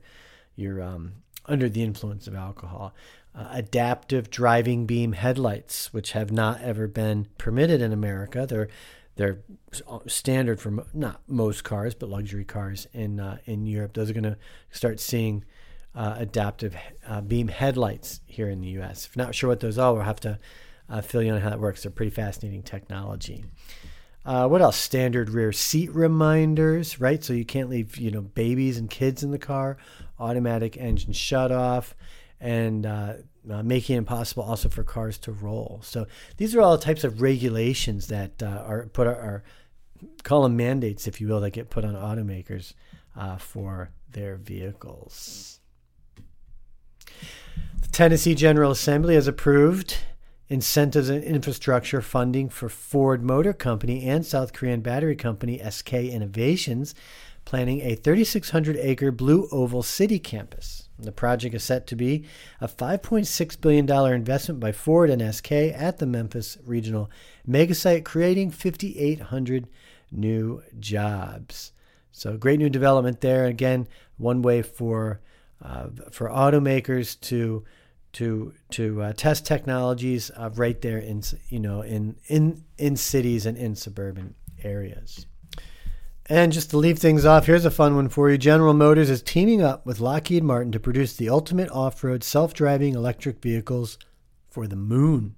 you're 0.55 0.81
um, 0.81 1.13
under 1.45 1.69
the 1.69 1.83
influence 1.83 2.27
of 2.27 2.35
alcohol 2.35 2.93
uh, 3.35 3.47
adaptive 3.51 4.29
driving 4.29 4.85
beam 4.85 5.13
headlights, 5.13 5.93
which 5.93 6.11
have 6.13 6.31
not 6.31 6.61
ever 6.61 6.87
been 6.87 7.27
permitted 7.37 7.81
in 7.81 7.91
America. 7.91 8.45
They're 8.47 8.69
they're 9.15 9.39
standard 10.07 10.61
for 10.61 10.85
not 10.93 11.21
most 11.27 11.65
cars, 11.65 11.93
but 11.93 12.07
luxury 12.09 12.45
cars 12.45 12.87
in 12.93 13.19
uh, 13.19 13.37
in 13.45 13.65
Europe. 13.65 13.93
Those 13.93 14.09
are 14.09 14.13
going 14.13 14.23
to 14.23 14.37
start 14.71 14.99
seeing 14.99 15.43
uh, 15.95 16.15
adaptive 16.17 16.75
uh, 17.07 17.21
beam 17.21 17.49
headlights 17.49 18.21
here 18.25 18.49
in 18.49 18.61
the 18.61 18.69
U.S. 18.69 19.05
If 19.05 19.15
you're 19.15 19.25
not 19.25 19.35
sure 19.35 19.49
what 19.49 19.59
those 19.59 19.77
are, 19.77 19.93
we'll 19.93 20.03
have 20.03 20.19
to 20.21 20.39
uh, 20.89 21.01
fill 21.01 21.21
you 21.21 21.33
on 21.33 21.41
how 21.41 21.49
that 21.49 21.59
works. 21.59 21.83
They're 21.83 21.91
pretty 21.91 22.11
fascinating 22.11 22.63
technology. 22.63 23.45
Uh, 24.25 24.47
what 24.47 24.61
else? 24.61 24.77
Standard 24.77 25.29
rear 25.29 25.51
seat 25.51 25.93
reminders, 25.93 26.99
right? 26.99 27.23
So 27.23 27.33
you 27.33 27.45
can't 27.45 27.69
leave, 27.69 27.97
you 27.97 28.11
know, 28.11 28.21
babies 28.21 28.77
and 28.77 28.89
kids 28.89 29.23
in 29.23 29.31
the 29.31 29.39
car. 29.39 29.77
Automatic 30.19 30.77
engine 30.77 31.13
shut 31.13 31.51
off, 31.51 31.95
and 32.39 32.85
uh, 32.85 33.13
uh, 33.49 33.63
making 33.63 33.95
it 33.95 33.99
impossible 33.99 34.43
also 34.43 34.69
for 34.69 34.83
cars 34.83 35.17
to 35.19 35.31
roll. 35.31 35.81
So 35.83 36.07
these 36.37 36.55
are 36.55 36.61
all 36.61 36.77
types 36.77 37.03
of 37.03 37.21
regulations 37.21 38.07
that 38.07 38.41
uh, 38.41 38.63
are 38.65 38.85
put 38.87 39.07
are, 39.07 39.15
are 39.15 39.43
call 40.23 40.43
them 40.43 40.55
mandates, 40.55 41.07
if 41.07 41.19
you 41.19 41.27
will, 41.27 41.41
that 41.41 41.51
get 41.51 41.69
put 41.69 41.83
on 41.83 41.93
automakers 41.93 42.73
uh, 43.17 43.37
for 43.37 43.91
their 44.11 44.35
vehicles. 44.35 45.59
The 47.81 47.87
Tennessee 47.91 48.35
General 48.35 48.71
Assembly 48.71 49.15
has 49.15 49.27
approved 49.27 49.97
incentives 50.47 51.09
and 51.09 51.23
infrastructure 51.23 52.01
funding 52.01 52.49
for 52.49 52.69
Ford 52.69 53.23
Motor 53.23 53.53
Company 53.53 54.05
and 54.05 54.25
South 54.25 54.51
Korean 54.51 54.81
battery 54.81 55.15
company 55.15 55.61
SK 55.69 55.93
Innovations, 55.93 56.95
planning 57.49 57.81
a 57.81 57.95
3,600 57.95 58.77
acre 58.77 59.11
Blue 59.11 59.47
Oval 59.51 59.81
City 59.81 60.19
campus. 60.19 60.87
The 60.99 61.11
project 61.11 61.55
is 61.55 61.63
set 61.63 61.87
to 61.87 61.95
be 61.95 62.25
a 62.61 62.67
$5.6 62.67 63.59
billion 63.59 63.89
investment 64.13 64.59
by 64.59 64.71
Ford 64.71 65.09
and 65.09 65.33
SK 65.33 65.51
at 65.51 65.97
the 65.97 66.05
Memphis 66.05 66.59
Regional 66.63 67.09
Megasite, 67.49 68.05
creating 68.05 68.51
5,800 68.51 69.67
new 70.11 70.61
jobs. 70.79 71.71
So, 72.11 72.37
great 72.37 72.59
new 72.59 72.69
development 72.69 73.21
there. 73.21 73.45
Again, 73.45 73.87
one 74.17 74.43
way 74.43 74.61
for 74.61 75.19
uh, 75.63 75.87
for 76.11 76.29
automakers 76.29 77.19
to 77.21 77.65
to 78.13 78.53
to 78.73 79.01
uh, 79.01 79.13
test 79.13 79.47
technologies 79.47 80.29
uh, 80.37 80.51
right 80.53 80.79
there 80.81 80.99
in 80.99 81.23
you 81.49 81.59
know 81.59 81.81
in 81.81 82.15
in 82.27 82.63
in 82.77 82.95
cities 82.95 83.47
and 83.47 83.57
in 83.57 83.73
suburban 83.73 84.35
areas. 84.63 85.25
And 86.31 86.51
just 86.53 86.69
to 86.69 86.77
leave 86.77 86.99
things 86.99 87.25
off, 87.25 87.47
here's 87.47 87.65
a 87.65 87.71
fun 87.71 87.95
one 87.95 88.07
for 88.07 88.29
you. 88.29 88.37
General 88.37 88.75
Motors 88.75 89.09
is 89.09 89.23
teaming 89.23 89.63
up 89.63 89.83
with 89.83 89.99
Lockheed 89.99 90.43
Martin 90.43 90.71
to 90.73 90.79
produce 90.79 91.15
the 91.15 91.27
ultimate 91.27 91.71
off-road 91.71 92.23
self-driving 92.23 92.93
electric 92.93 93.41
vehicles 93.41 93.97
for 94.47 94.67
the 94.67 94.75
moon. 94.75 95.35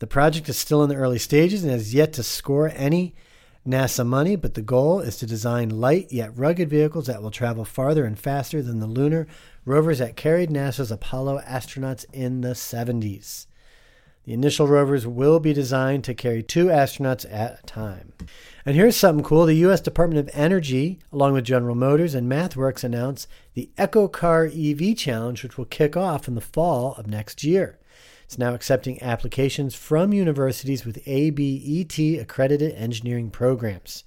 The 0.00 0.08
project 0.08 0.48
is 0.48 0.58
still 0.58 0.82
in 0.82 0.88
the 0.88 0.96
early 0.96 1.20
stages 1.20 1.62
and 1.62 1.70
has 1.70 1.94
yet 1.94 2.12
to 2.14 2.24
score 2.24 2.72
any 2.74 3.14
NASA 3.64 4.04
money, 4.04 4.34
but 4.34 4.54
the 4.54 4.62
goal 4.62 4.98
is 4.98 5.18
to 5.18 5.26
design 5.26 5.68
light 5.68 6.10
yet 6.10 6.36
rugged 6.36 6.68
vehicles 6.68 7.06
that 7.06 7.22
will 7.22 7.30
travel 7.30 7.64
farther 7.64 8.04
and 8.04 8.18
faster 8.18 8.60
than 8.60 8.80
the 8.80 8.88
lunar 8.88 9.28
rovers 9.64 10.00
that 10.00 10.16
carried 10.16 10.50
NASA's 10.50 10.90
Apollo 10.90 11.42
astronauts 11.46 12.04
in 12.12 12.40
the 12.40 12.54
70s. 12.54 13.47
The 14.28 14.34
initial 14.34 14.68
rovers 14.68 15.06
will 15.06 15.40
be 15.40 15.54
designed 15.54 16.04
to 16.04 16.12
carry 16.12 16.42
two 16.42 16.66
astronauts 16.66 17.24
at 17.32 17.60
a 17.60 17.62
time. 17.66 18.12
And 18.66 18.76
here's 18.76 18.94
something 18.94 19.24
cool 19.24 19.46
the 19.46 19.54
U.S. 19.54 19.80
Department 19.80 20.20
of 20.20 20.28
Energy, 20.36 20.98
along 21.10 21.32
with 21.32 21.46
General 21.46 21.74
Motors 21.74 22.14
and 22.14 22.30
MathWorks, 22.30 22.84
announced 22.84 23.26
the 23.54 23.70
EcoCAR 23.78 24.48
EV 24.48 24.94
Challenge, 24.98 25.42
which 25.42 25.56
will 25.56 25.64
kick 25.64 25.96
off 25.96 26.28
in 26.28 26.34
the 26.34 26.42
fall 26.42 26.92
of 26.96 27.06
next 27.06 27.42
year. 27.42 27.78
It's 28.24 28.36
now 28.36 28.52
accepting 28.52 29.02
applications 29.02 29.74
from 29.74 30.12
universities 30.12 30.84
with 30.84 31.02
ABET 31.06 32.20
accredited 32.20 32.74
engineering 32.74 33.30
programs. 33.30 34.04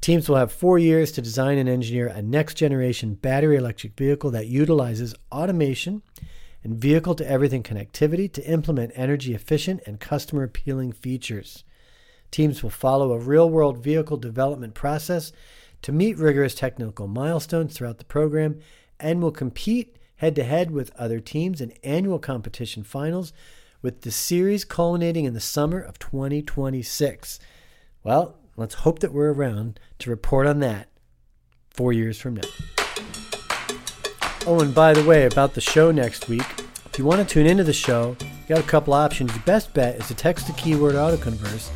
Teams 0.00 0.30
will 0.30 0.36
have 0.36 0.50
four 0.50 0.78
years 0.78 1.12
to 1.12 1.20
design 1.20 1.58
and 1.58 1.68
engineer 1.68 2.06
a 2.06 2.22
next 2.22 2.54
generation 2.54 3.12
battery 3.12 3.56
electric 3.56 3.98
vehicle 3.98 4.30
that 4.30 4.46
utilizes 4.46 5.14
automation 5.30 6.00
and 6.66 6.80
vehicle 6.80 7.14
to 7.14 7.30
everything 7.30 7.62
connectivity 7.62 8.30
to 8.32 8.44
implement 8.44 8.90
energy 8.96 9.36
efficient 9.36 9.80
and 9.86 10.00
customer 10.00 10.42
appealing 10.42 10.90
features. 10.90 11.62
Teams 12.32 12.60
will 12.60 12.70
follow 12.70 13.12
a 13.12 13.20
real 13.20 13.48
world 13.48 13.78
vehicle 13.78 14.16
development 14.16 14.74
process 14.74 15.30
to 15.82 15.92
meet 15.92 16.18
rigorous 16.18 16.56
technical 16.56 17.06
milestones 17.06 17.72
throughout 17.72 17.98
the 17.98 18.04
program 18.04 18.58
and 18.98 19.22
will 19.22 19.30
compete 19.30 19.96
head 20.16 20.34
to 20.34 20.42
head 20.42 20.72
with 20.72 20.90
other 20.96 21.20
teams 21.20 21.60
in 21.60 21.72
annual 21.84 22.18
competition 22.18 22.82
finals, 22.82 23.32
with 23.80 24.00
the 24.00 24.10
series 24.10 24.64
culminating 24.64 25.24
in 25.24 25.34
the 25.34 25.40
summer 25.40 25.78
of 25.78 26.00
2026. 26.00 27.38
Well, 28.02 28.38
let's 28.56 28.74
hope 28.74 28.98
that 28.98 29.12
we're 29.12 29.32
around 29.32 29.78
to 30.00 30.10
report 30.10 30.48
on 30.48 30.58
that 30.60 30.88
four 31.70 31.92
years 31.92 32.18
from 32.18 32.34
now. 32.34 32.48
Oh, 34.48 34.60
and 34.60 34.72
by 34.72 34.92
the 34.92 35.02
way, 35.04 35.26
about 35.26 35.54
the 35.54 35.60
show 35.60 35.90
next 35.90 36.28
week, 36.28 36.65
if 36.96 37.00
you 37.00 37.04
want 37.04 37.20
to 37.20 37.26
tune 37.26 37.44
into 37.44 37.62
the 37.62 37.74
show, 37.74 38.16
you 38.22 38.54
got 38.54 38.58
a 38.58 38.66
couple 38.66 38.94
options. 38.94 39.30
Your 39.34 39.44
best 39.44 39.74
bet 39.74 39.96
is 39.96 40.08
to 40.08 40.14
text 40.14 40.46
the 40.46 40.54
keyword 40.54 40.94
autoconverse 40.94 41.68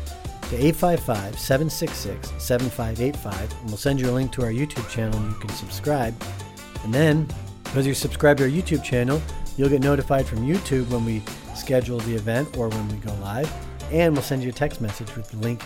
to 0.49 0.55
855 0.55 1.37
766 1.37 2.33
7585, 2.43 3.51
and 3.59 3.67
we'll 3.67 3.77
send 3.77 3.99
you 3.99 4.09
a 4.09 4.13
link 4.13 4.31
to 4.31 4.41
our 4.41 4.49
YouTube 4.49 4.89
channel 4.89 5.19
and 5.19 5.31
you 5.31 5.37
can 5.37 5.49
subscribe. 5.49 6.19
And 6.83 6.91
then 6.91 7.27
because 7.65 7.85
you're 7.85 7.93
subscribed 7.93 8.39
to 8.39 8.45
our 8.45 8.49
YouTube 8.49 8.83
channel, 8.83 9.21
you'll 9.57 9.69
get 9.69 9.83
notified 9.83 10.25
from 10.25 10.39
YouTube 10.39 10.89
when 10.89 11.05
we 11.05 11.21
schedule 11.53 11.99
the 11.99 12.15
event 12.15 12.57
or 12.57 12.69
when 12.69 12.87
we 12.87 12.95
go 12.95 13.13
live, 13.21 13.53
and 13.91 14.15
we'll 14.15 14.23
send 14.23 14.41
you 14.41 14.49
a 14.49 14.51
text 14.51 14.81
message 14.81 15.15
with 15.15 15.29
the 15.29 15.37
link 15.37 15.61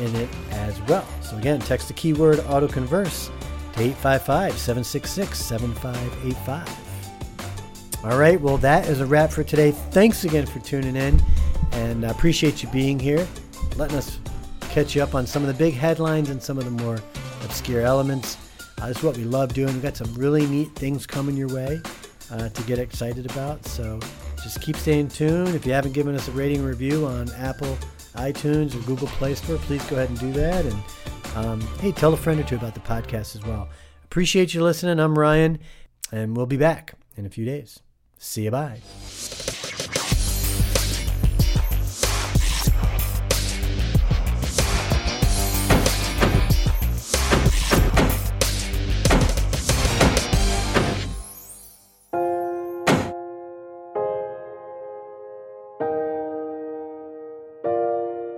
in 0.00 0.16
it 0.16 0.30
as 0.52 0.80
well. 0.88 1.06
So 1.20 1.36
again, 1.36 1.60
text 1.60 1.88
the 1.88 1.94
keyword 1.94 2.38
autoconverse 2.38 3.26
to 3.74 3.80
855 3.82 4.56
766 4.56 5.38
7585. 5.38 6.83
All 8.04 8.18
right, 8.18 8.38
well, 8.38 8.58
that 8.58 8.86
is 8.86 9.00
a 9.00 9.06
wrap 9.06 9.30
for 9.30 9.42
today. 9.42 9.70
Thanks 9.70 10.24
again 10.24 10.44
for 10.44 10.58
tuning 10.58 10.94
in, 10.94 11.22
and 11.72 12.04
I 12.04 12.10
appreciate 12.10 12.62
you 12.62 12.68
being 12.68 12.98
here, 12.98 13.26
letting 13.76 13.96
us 13.96 14.18
catch 14.60 14.94
you 14.94 15.02
up 15.02 15.14
on 15.14 15.26
some 15.26 15.40
of 15.40 15.48
the 15.48 15.54
big 15.54 15.72
headlines 15.72 16.28
and 16.28 16.42
some 16.42 16.58
of 16.58 16.66
the 16.66 16.70
more 16.70 16.98
obscure 17.44 17.80
elements. 17.80 18.36
Uh, 18.78 18.88
this 18.88 18.98
is 18.98 19.02
what 19.02 19.16
we 19.16 19.24
love 19.24 19.54
doing. 19.54 19.72
We've 19.72 19.82
got 19.82 19.96
some 19.96 20.12
really 20.16 20.46
neat 20.46 20.68
things 20.76 21.06
coming 21.06 21.34
your 21.34 21.48
way 21.48 21.80
uh, 22.30 22.50
to 22.50 22.62
get 22.64 22.78
excited 22.78 23.24
about. 23.24 23.64
So 23.64 23.98
just 24.42 24.60
keep 24.60 24.76
staying 24.76 25.08
tuned. 25.08 25.54
If 25.54 25.64
you 25.64 25.72
haven't 25.72 25.92
given 25.92 26.14
us 26.14 26.28
a 26.28 26.32
rating 26.32 26.62
review 26.62 27.06
on 27.06 27.32
Apple, 27.32 27.74
iTunes, 28.16 28.74
or 28.74 28.84
Google 28.84 29.08
Play 29.08 29.34
Store, 29.34 29.56
please 29.56 29.82
go 29.86 29.96
ahead 29.96 30.10
and 30.10 30.20
do 30.20 30.30
that. 30.32 30.66
And 30.66 30.82
um, 31.36 31.60
hey, 31.80 31.90
tell 31.90 32.12
a 32.12 32.18
friend 32.18 32.38
or 32.38 32.42
two 32.42 32.56
about 32.56 32.74
the 32.74 32.80
podcast 32.80 33.34
as 33.34 33.42
well. 33.46 33.70
Appreciate 34.04 34.52
you 34.52 34.62
listening. 34.62 35.00
I'm 35.00 35.18
Ryan, 35.18 35.58
and 36.12 36.36
we'll 36.36 36.44
be 36.44 36.58
back 36.58 36.92
in 37.16 37.24
a 37.24 37.30
few 37.30 37.46
days. 37.46 37.80
See 38.18 38.44
you. 38.44 38.50
Bye. 38.50 38.80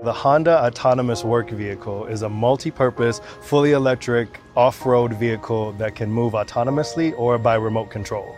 The 0.06 0.12
Honda 0.12 0.64
Autonomous 0.64 1.24
Work 1.24 1.50
Vehicle 1.50 2.06
is 2.06 2.22
a 2.22 2.28
multi 2.28 2.70
purpose, 2.70 3.20
fully 3.40 3.72
electric 3.72 4.38
off 4.54 4.86
road 4.86 5.12
vehicle 5.14 5.72
that 5.72 5.96
can 5.96 6.12
move 6.12 6.34
autonomously 6.34 7.12
or 7.18 7.38
by 7.38 7.56
remote 7.56 7.90
control. 7.90 8.36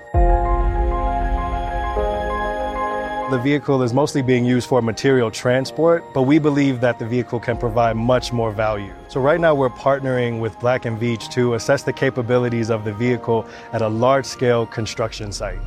The 3.31 3.37
vehicle 3.37 3.83
is 3.83 3.93
mostly 3.93 4.23
being 4.23 4.47
used 4.47 4.67
for 4.67 4.81
material 4.81 5.31
transport, 5.31 6.03
but 6.15 6.23
we 6.23 6.39
believe 6.39 6.81
that 6.81 6.99
the 6.99 7.05
vehicle 7.05 7.39
can 7.39 7.59
provide 7.59 7.95
much 7.95 8.33
more 8.33 8.51
value. 8.51 8.91
So, 9.09 9.21
right 9.21 9.39
now, 9.39 9.55
we're 9.55 9.69
partnering 9.69 10.41
with 10.41 10.59
Black 10.61 10.87
and 10.87 10.99
Veatch 10.99 11.31
to 11.33 11.53
assess 11.53 11.83
the 11.83 11.93
capabilities 11.93 12.71
of 12.71 12.85
the 12.85 12.93
vehicle 12.95 13.47
at 13.75 13.83
a 13.83 13.89
large 13.89 14.25
scale 14.25 14.65
construction 14.65 15.31
site. 15.31 15.59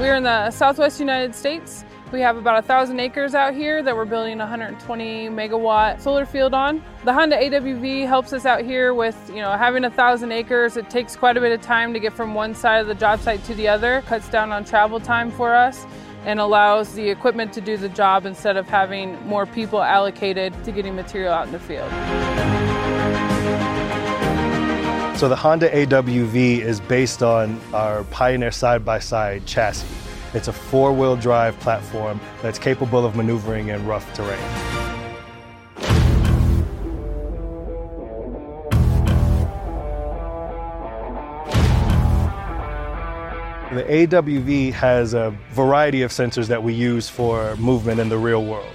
We're 0.00 0.16
in 0.16 0.24
the 0.24 0.50
southwest 0.50 0.98
United 0.98 1.36
States. 1.36 1.84
We 2.12 2.20
have 2.22 2.36
about 2.36 2.58
a 2.58 2.62
thousand 2.66 2.98
acres 2.98 3.36
out 3.36 3.54
here 3.54 3.84
that 3.84 3.94
we're 3.94 4.04
building 4.04 4.40
a 4.40 4.44
120 4.44 5.28
megawatt 5.28 6.00
solar 6.00 6.26
field 6.26 6.54
on. 6.54 6.82
The 7.04 7.12
Honda 7.12 7.36
AWV 7.36 8.04
helps 8.04 8.32
us 8.32 8.44
out 8.44 8.62
here 8.62 8.92
with, 8.94 9.16
you 9.28 9.40
know, 9.40 9.52
having 9.52 9.84
a 9.84 9.90
thousand 9.90 10.32
acres. 10.32 10.76
It 10.76 10.90
takes 10.90 11.14
quite 11.14 11.36
a 11.36 11.40
bit 11.40 11.52
of 11.52 11.60
time 11.60 11.92
to 11.94 12.00
get 12.00 12.12
from 12.12 12.34
one 12.34 12.52
side 12.52 12.80
of 12.80 12.88
the 12.88 12.96
job 12.96 13.20
site 13.20 13.44
to 13.44 13.54
the 13.54 13.68
other. 13.68 14.02
Cuts 14.06 14.28
down 14.28 14.50
on 14.50 14.64
travel 14.64 14.98
time 14.98 15.30
for 15.30 15.54
us 15.54 15.86
and 16.24 16.40
allows 16.40 16.94
the 16.94 17.08
equipment 17.08 17.52
to 17.52 17.60
do 17.60 17.76
the 17.76 17.88
job 17.88 18.26
instead 18.26 18.56
of 18.56 18.68
having 18.68 19.14
more 19.24 19.46
people 19.46 19.80
allocated 19.80 20.52
to 20.64 20.72
getting 20.72 20.96
material 20.96 21.32
out 21.32 21.46
in 21.46 21.52
the 21.52 21.60
field. 21.60 21.90
So 25.16 25.28
the 25.28 25.36
Honda 25.36 25.70
AWV 25.70 26.58
is 26.58 26.80
based 26.80 27.22
on 27.22 27.60
our 27.72 28.02
Pioneer 28.04 28.50
side 28.50 28.84
by 28.84 28.98
side 28.98 29.46
chassis. 29.46 30.09
It's 30.32 30.46
a 30.46 30.52
four 30.52 30.92
wheel 30.92 31.16
drive 31.16 31.58
platform 31.58 32.20
that's 32.40 32.58
capable 32.58 33.04
of 33.04 33.16
maneuvering 33.16 33.68
in 33.68 33.84
rough 33.84 34.12
terrain. 34.14 34.38
The 43.74 43.84
AWV 43.84 44.72
has 44.72 45.14
a 45.14 45.36
variety 45.50 46.02
of 46.02 46.12
sensors 46.12 46.46
that 46.46 46.62
we 46.62 46.74
use 46.74 47.08
for 47.08 47.56
movement 47.56 47.98
in 47.98 48.08
the 48.08 48.18
real 48.18 48.44
world. 48.44 48.74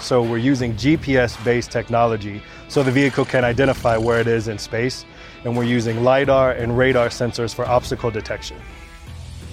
So 0.00 0.22
we're 0.22 0.38
using 0.38 0.74
GPS 0.74 1.42
based 1.44 1.70
technology 1.70 2.42
so 2.68 2.82
the 2.82 2.92
vehicle 2.92 3.26
can 3.26 3.44
identify 3.44 3.98
where 3.98 4.20
it 4.20 4.26
is 4.26 4.48
in 4.48 4.56
space, 4.58 5.04
and 5.44 5.54
we're 5.54 5.64
using 5.64 6.02
LiDAR 6.02 6.52
and 6.52 6.78
radar 6.78 7.08
sensors 7.08 7.54
for 7.54 7.66
obstacle 7.66 8.10
detection. 8.10 8.58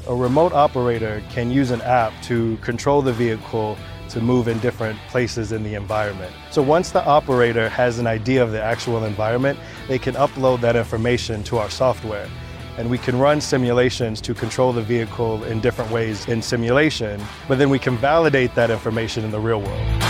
A 0.08 0.14
remote 0.14 0.54
operator 0.54 1.24
can 1.32 1.50
use 1.50 1.72
an 1.72 1.82
app 1.82 2.14
to 2.24 2.58
control 2.58 3.02
the 3.02 3.12
vehicle 3.12 3.76
to 4.10 4.22
move 4.22 4.48
in 4.48 4.60
different 4.60 5.00
places 5.08 5.52
in 5.52 5.64
the 5.64 5.74
environment. 5.74 6.32
So 6.52 6.62
once 6.62 6.92
the 6.92 7.04
operator 7.04 7.70
has 7.70 7.98
an 7.98 8.06
idea 8.06 8.44
of 8.44 8.52
the 8.52 8.62
actual 8.62 9.04
environment, 9.06 9.58
they 9.88 9.98
can 9.98 10.14
upload 10.14 10.62
that 10.62 10.76
information 10.76 11.44
to 11.46 11.58
our 11.58 11.72
software 11.72 12.30
and 12.78 12.88
we 12.88 13.00
can 13.00 13.18
run 13.18 13.42
simulations 13.42 14.22
to 14.22 14.36
control 14.36 14.72
the 14.72 14.82
vehicle 14.82 15.44
in 15.46 15.60
different 15.60 15.90
ways 15.90 16.28
in 16.28 16.40
simulation, 16.40 17.20
but 17.48 17.58
then 17.58 17.72
we 17.72 17.80
can 17.80 17.98
validate 17.98 18.54
that 18.54 18.70
information 18.70 19.24
in 19.24 19.32
the 19.32 19.40
real 19.40 19.62
world. 19.62 20.02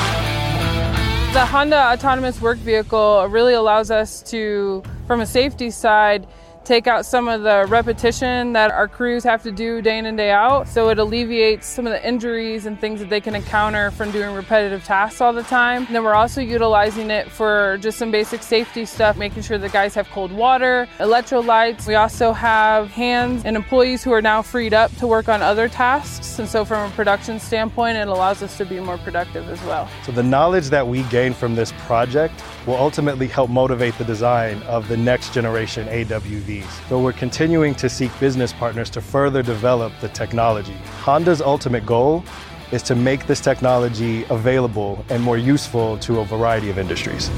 The 1.31 1.45
Honda 1.45 1.93
Autonomous 1.93 2.41
Work 2.41 2.57
Vehicle 2.57 3.27
really 3.29 3.53
allows 3.53 3.91
us 3.91 4.21
to, 4.23 4.83
from 5.05 5.21
a 5.21 5.25
safety 5.25 5.69
side, 5.69 6.27
take 6.65 6.87
out 6.87 7.05
some 7.05 7.27
of 7.27 7.43
the 7.43 7.65
repetition 7.69 8.53
that 8.53 8.71
our 8.71 8.87
crews 8.87 9.23
have 9.23 9.43
to 9.43 9.51
do 9.51 9.81
day 9.81 9.97
in 9.99 10.07
and 10.07 10.17
day 10.17 10.31
out. 10.31 10.67
So 10.67 10.89
it 10.89 10.97
alleviates 10.97 11.67
some 11.67 11.85
of 11.85 11.93
the 11.93 12.05
injuries 12.05 12.65
and 12.65 12.79
things 12.79 12.99
that 12.99 13.09
they 13.09 13.21
can 13.21 13.35
encounter 13.35 13.91
from 13.91 14.11
doing 14.11 14.33
repetitive 14.35 14.83
tasks 14.83 15.21
all 15.21 15.31
the 15.31 15.43
time. 15.43 15.85
And 15.85 15.95
then 15.95 16.03
we're 16.03 16.15
also 16.15 16.41
utilizing 16.41 17.11
it 17.11 17.29
for 17.29 17.77
just 17.81 17.97
some 17.97 18.11
basic 18.11 18.41
safety 18.41 18.85
stuff, 18.85 19.15
making 19.15 19.43
sure 19.43 19.57
the 19.57 19.69
guys 19.69 19.93
have 19.93 20.09
cold 20.09 20.31
water, 20.31 20.87
electrolytes. 20.97 21.87
We 21.87 21.95
also 21.95 22.33
have 22.33 22.89
hands 22.89 23.45
and 23.45 23.55
employees 23.55 24.03
who 24.03 24.11
are 24.11 24.21
now 24.21 24.41
freed 24.41 24.73
up 24.73 24.93
to 24.97 25.07
work 25.07 25.29
on 25.29 25.41
other 25.41 25.69
tasks. 25.69 26.39
And 26.39 26.49
so 26.49 26.65
from 26.65 26.91
a 26.91 26.95
production 26.95 27.39
standpoint, 27.39 27.97
it 27.97 28.07
allows 28.07 28.41
us 28.41 28.57
to 28.57 28.65
be 28.65 28.79
more 28.79 28.97
productive 28.97 29.47
as 29.49 29.61
well. 29.63 29.87
So 30.03 30.11
the 30.11 30.23
knowledge 30.23 30.69
that 30.69 30.87
we 30.87 31.03
gain 31.03 31.33
from 31.33 31.55
this 31.55 31.71
project 31.85 32.43
will 32.65 32.75
ultimately 32.75 33.27
help 33.27 33.49
motivate 33.49 33.95
the 33.97 34.03
design 34.03 34.61
of 34.63 34.87
the 34.87 34.97
next 34.97 35.33
generation 35.33 35.87
AWV. 35.87 36.54
So 36.89 36.99
we're 36.99 37.13
continuing 37.13 37.75
to 37.75 37.89
seek 37.89 38.11
business 38.19 38.53
partners 38.53 38.89
to 38.91 39.01
further 39.01 39.41
develop 39.41 39.93
the 40.01 40.09
technology. 40.09 40.75
Honda's 41.01 41.41
ultimate 41.41 41.85
goal 41.85 42.23
is 42.71 42.81
to 42.83 42.95
make 42.95 43.27
this 43.27 43.39
technology 43.39 44.25
available 44.29 45.05
and 45.09 45.21
more 45.21 45.37
useful 45.37 45.97
to 45.99 46.19
a 46.19 46.25
variety 46.25 46.69
of 46.69 46.77
industries. 46.77 47.29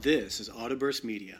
This 0.00 0.40
is 0.40 0.48
Autoburst 0.48 1.04
Media. 1.04 1.38